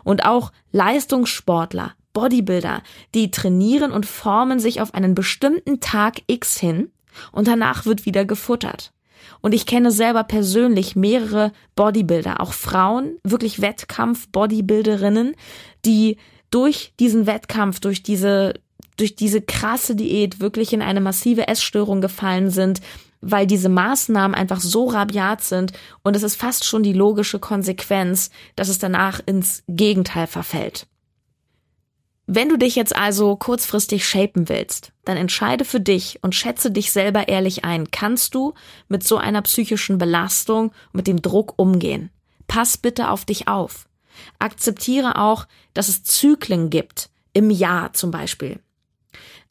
Und 0.04 0.26
auch 0.26 0.52
Leistungssportler, 0.72 1.94
Bodybuilder, 2.14 2.84
die 3.14 3.32
trainieren 3.32 3.92
und 3.92 4.06
formen 4.06 4.60
sich 4.60 4.82
auf 4.82 4.94
einen 4.94 5.16
bestimmten 5.16 5.80
Tag 5.80 6.22
X 6.28 6.60
hin 6.60 6.92
und 7.32 7.48
danach 7.48 7.86
wird 7.86 8.06
wieder 8.06 8.26
gefuttert. 8.26 8.94
Und 9.42 9.54
ich 9.54 9.66
kenne 9.66 9.92
selber 9.92 10.24
persönlich 10.24 10.96
mehrere 10.96 11.52
Bodybuilder, 11.76 12.42
auch 12.42 12.54
Frauen, 12.54 13.18
wirklich 13.24 13.62
Wettkampf-Bodybuilderinnen, 13.62 15.36
die 15.86 16.18
durch 16.50 16.94
diesen 17.00 17.26
Wettkampf, 17.26 17.80
durch 17.80 18.04
diese, 18.04 18.54
durch 18.98 19.16
diese 19.16 19.42
krasse 19.42 19.96
Diät 19.96 20.40
wirklich 20.40 20.74
in 20.74 20.82
eine 20.82 21.02
massive 21.02 21.48
Essstörung 21.48 22.00
gefallen 22.00 22.52
sind, 22.52 22.82
weil 23.24 23.48
diese 23.48 23.70
Maßnahmen 23.70 24.36
einfach 24.36 24.60
so 24.60 24.88
rabiat 24.88 25.42
sind 25.42 25.72
und 26.04 26.16
es 26.16 26.24
ist 26.24 26.36
fast 26.36 26.66
schon 26.66 26.84
die 26.84 26.94
logische 26.94 27.40
Konsequenz, 27.40 28.30
dass 28.56 28.68
es 28.68 28.80
danach 28.80 29.22
ins 29.26 29.64
Gegenteil 29.68 30.28
verfällt. 30.28 30.88
Wenn 32.26 32.50
du 32.50 32.58
dich 32.58 32.76
jetzt 32.76 32.96
also 32.96 33.36
kurzfristig 33.36 34.06
shapen 34.06 34.48
willst, 34.48 34.94
dann 35.04 35.18
entscheide 35.18 35.66
für 35.66 35.80
dich 35.80 36.20
und 36.22 36.36
schätze 36.36 36.72
dich 36.72 36.92
selber 36.92 37.28
ehrlich 37.28 37.66
ein. 37.66 37.92
Kannst 37.92 38.36
du 38.36 38.54
mit 38.88 39.04
so 39.04 39.18
einer 39.18 39.42
psychischen 39.42 39.98
Belastung, 39.98 40.72
mit 40.94 41.08
dem 41.08 41.22
Druck 41.22 41.54
umgehen? 41.58 42.12
Pass 42.48 42.78
bitte 42.78 43.10
auf 43.10 43.26
dich 43.26 43.48
auf. 43.48 43.88
Akzeptiere 44.40 45.18
auch, 45.18 45.48
dass 45.74 45.90
es 45.90 46.04
Zyklen 46.04 46.70
gibt, 46.70 47.10
im 47.34 47.50
Jahr 47.50 47.94
zum 47.94 48.12
Beispiel. 48.12 48.60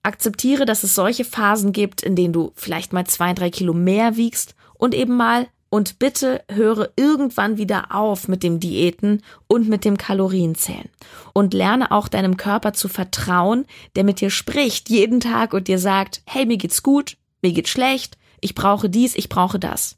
Akzeptiere, 0.02 0.66
dass 0.66 0.82
es 0.82 0.94
solche 0.94 1.24
Phasen 1.24 1.72
gibt, 1.72 2.02
in 2.02 2.16
denen 2.16 2.32
du 2.32 2.52
vielleicht 2.56 2.92
mal 2.92 3.06
zwei, 3.06 3.34
drei 3.34 3.50
Kilo 3.50 3.72
mehr 3.72 4.16
wiegst 4.16 4.54
und 4.74 4.94
eben 4.94 5.16
mal 5.16 5.48
und 5.72 5.98
bitte 5.98 6.44
höre 6.50 6.90
irgendwann 6.96 7.56
wieder 7.56 7.94
auf 7.94 8.28
mit 8.28 8.42
dem 8.42 8.60
Diäten 8.60 9.22
und 9.46 9.70
mit 9.70 9.86
dem 9.86 9.96
Kalorienzählen. 9.96 10.90
Und 11.32 11.54
lerne 11.54 11.92
auch 11.92 12.08
deinem 12.08 12.36
Körper 12.36 12.74
zu 12.74 12.88
vertrauen, 12.88 13.64
der 13.96 14.04
mit 14.04 14.20
dir 14.20 14.28
spricht 14.28 14.90
jeden 14.90 15.20
Tag 15.20 15.54
und 15.54 15.68
dir 15.68 15.78
sagt, 15.78 16.20
hey, 16.26 16.44
mir 16.44 16.58
geht's 16.58 16.82
gut, 16.82 17.16
mir 17.40 17.52
geht's 17.52 17.70
schlecht, 17.70 18.18
ich 18.42 18.54
brauche 18.54 18.90
dies, 18.90 19.14
ich 19.14 19.30
brauche 19.30 19.58
das. 19.58 19.96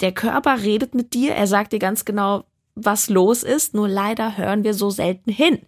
Der 0.00 0.10
Körper 0.10 0.62
redet 0.62 0.96
mit 0.96 1.14
dir, 1.14 1.34
er 1.34 1.46
sagt 1.46 1.72
dir 1.72 1.78
ganz 1.78 2.04
genau, 2.04 2.44
was 2.74 3.08
los 3.08 3.44
ist, 3.44 3.74
nur 3.74 3.88
leider 3.88 4.36
hören 4.36 4.64
wir 4.64 4.74
so 4.74 4.90
selten 4.90 5.30
hin. 5.30 5.60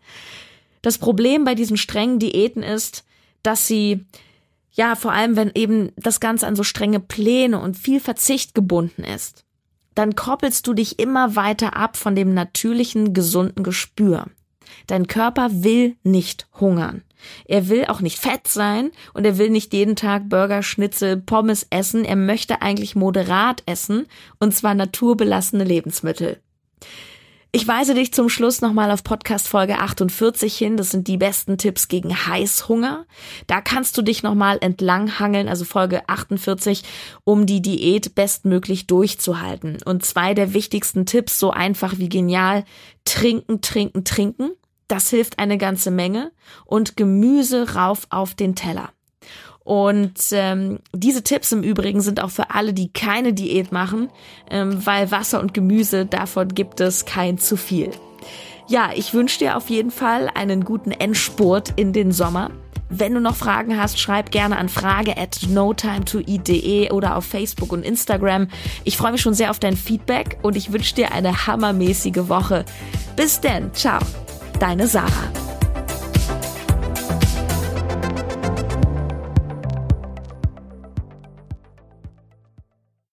Das 0.82 0.98
Problem 0.98 1.44
bei 1.44 1.54
diesen 1.54 1.76
strengen 1.76 2.18
Diäten 2.18 2.64
ist, 2.64 3.04
dass 3.42 3.66
sie 3.66 4.06
ja, 4.72 4.94
vor 4.94 5.12
allem 5.12 5.36
wenn 5.36 5.50
eben 5.54 5.90
das 5.96 6.20
Ganze 6.20 6.46
an 6.46 6.56
so 6.56 6.62
strenge 6.62 7.00
Pläne 7.00 7.58
und 7.60 7.76
viel 7.76 8.00
Verzicht 8.00 8.54
gebunden 8.54 9.02
ist, 9.02 9.44
dann 9.94 10.14
koppelst 10.14 10.66
du 10.66 10.72
dich 10.72 10.98
immer 10.98 11.36
weiter 11.36 11.76
ab 11.76 11.96
von 11.96 12.14
dem 12.14 12.32
natürlichen, 12.34 13.12
gesunden 13.12 13.64
Gespür. 13.64 14.26
Dein 14.86 15.08
Körper 15.08 15.48
will 15.50 15.96
nicht 16.04 16.46
hungern. 16.60 17.02
Er 17.44 17.68
will 17.68 17.86
auch 17.86 18.00
nicht 18.00 18.18
fett 18.18 18.46
sein 18.46 18.92
und 19.12 19.26
er 19.26 19.36
will 19.36 19.50
nicht 19.50 19.74
jeden 19.74 19.96
Tag 19.96 20.28
Burger, 20.28 20.62
Schnitzel, 20.62 21.16
Pommes 21.18 21.66
essen. 21.70 22.04
Er 22.04 22.16
möchte 22.16 22.62
eigentlich 22.62 22.94
moderat 22.94 23.62
essen 23.66 24.06
und 24.38 24.54
zwar 24.54 24.74
naturbelassene 24.74 25.64
Lebensmittel. 25.64 26.40
Ich 27.52 27.66
weise 27.66 27.94
dich 27.94 28.14
zum 28.14 28.28
Schluss 28.28 28.60
nochmal 28.60 28.92
auf 28.92 29.02
Podcast 29.02 29.48
Folge 29.48 29.78
48 29.78 30.56
hin. 30.56 30.76
Das 30.76 30.90
sind 30.90 31.08
die 31.08 31.16
besten 31.16 31.58
Tipps 31.58 31.88
gegen 31.88 32.14
Heißhunger. 32.14 33.06
Da 33.48 33.60
kannst 33.60 33.98
du 33.98 34.02
dich 34.02 34.22
nochmal 34.22 34.58
entlanghangeln, 34.60 35.48
also 35.48 35.64
Folge 35.64 36.08
48, 36.08 36.84
um 37.24 37.46
die 37.46 37.60
Diät 37.60 38.14
bestmöglich 38.14 38.86
durchzuhalten. 38.86 39.78
Und 39.84 40.06
zwei 40.06 40.32
der 40.32 40.54
wichtigsten 40.54 41.06
Tipps, 41.06 41.40
so 41.40 41.50
einfach 41.50 41.98
wie 41.98 42.08
genial, 42.08 42.64
trinken, 43.04 43.60
trinken, 43.60 44.04
trinken. 44.04 44.52
Das 44.86 45.10
hilft 45.10 45.40
eine 45.40 45.58
ganze 45.58 45.90
Menge. 45.90 46.30
Und 46.66 46.96
Gemüse 46.96 47.74
rauf 47.74 48.06
auf 48.10 48.36
den 48.36 48.54
Teller. 48.54 48.92
Und 49.70 50.18
ähm, 50.32 50.80
diese 50.92 51.22
Tipps 51.22 51.52
im 51.52 51.62
Übrigen 51.62 52.00
sind 52.00 52.20
auch 52.20 52.30
für 52.30 52.50
alle, 52.50 52.72
die 52.72 52.92
keine 52.92 53.32
Diät 53.32 53.70
machen, 53.70 54.08
ähm, 54.50 54.84
weil 54.84 55.12
Wasser 55.12 55.38
und 55.38 55.54
Gemüse, 55.54 56.06
davon 56.06 56.48
gibt 56.48 56.80
es 56.80 57.04
kein 57.04 57.38
zu 57.38 57.56
viel. 57.56 57.92
Ja, 58.66 58.90
ich 58.92 59.14
wünsche 59.14 59.38
dir 59.38 59.56
auf 59.56 59.70
jeden 59.70 59.92
Fall 59.92 60.28
einen 60.34 60.64
guten 60.64 60.90
Endspurt 60.90 61.72
in 61.76 61.92
den 61.92 62.10
Sommer. 62.10 62.50
Wenn 62.88 63.14
du 63.14 63.20
noch 63.20 63.36
Fragen 63.36 63.80
hast, 63.80 64.00
schreib 64.00 64.32
gerne 64.32 64.58
an 64.58 64.68
frage 64.68 65.16
at 65.16 65.38
notimetoeat.de 65.48 66.90
oder 66.90 67.14
auf 67.14 67.24
Facebook 67.24 67.72
und 67.72 67.84
Instagram. 67.84 68.48
Ich 68.82 68.96
freue 68.96 69.12
mich 69.12 69.20
schon 69.20 69.34
sehr 69.34 69.52
auf 69.52 69.60
dein 69.60 69.76
Feedback 69.76 70.38
und 70.42 70.56
ich 70.56 70.72
wünsche 70.72 70.96
dir 70.96 71.12
eine 71.12 71.46
hammermäßige 71.46 72.26
Woche. 72.28 72.64
Bis 73.14 73.40
denn, 73.40 73.72
ciao, 73.72 74.00
deine 74.58 74.88
Sarah. 74.88 75.30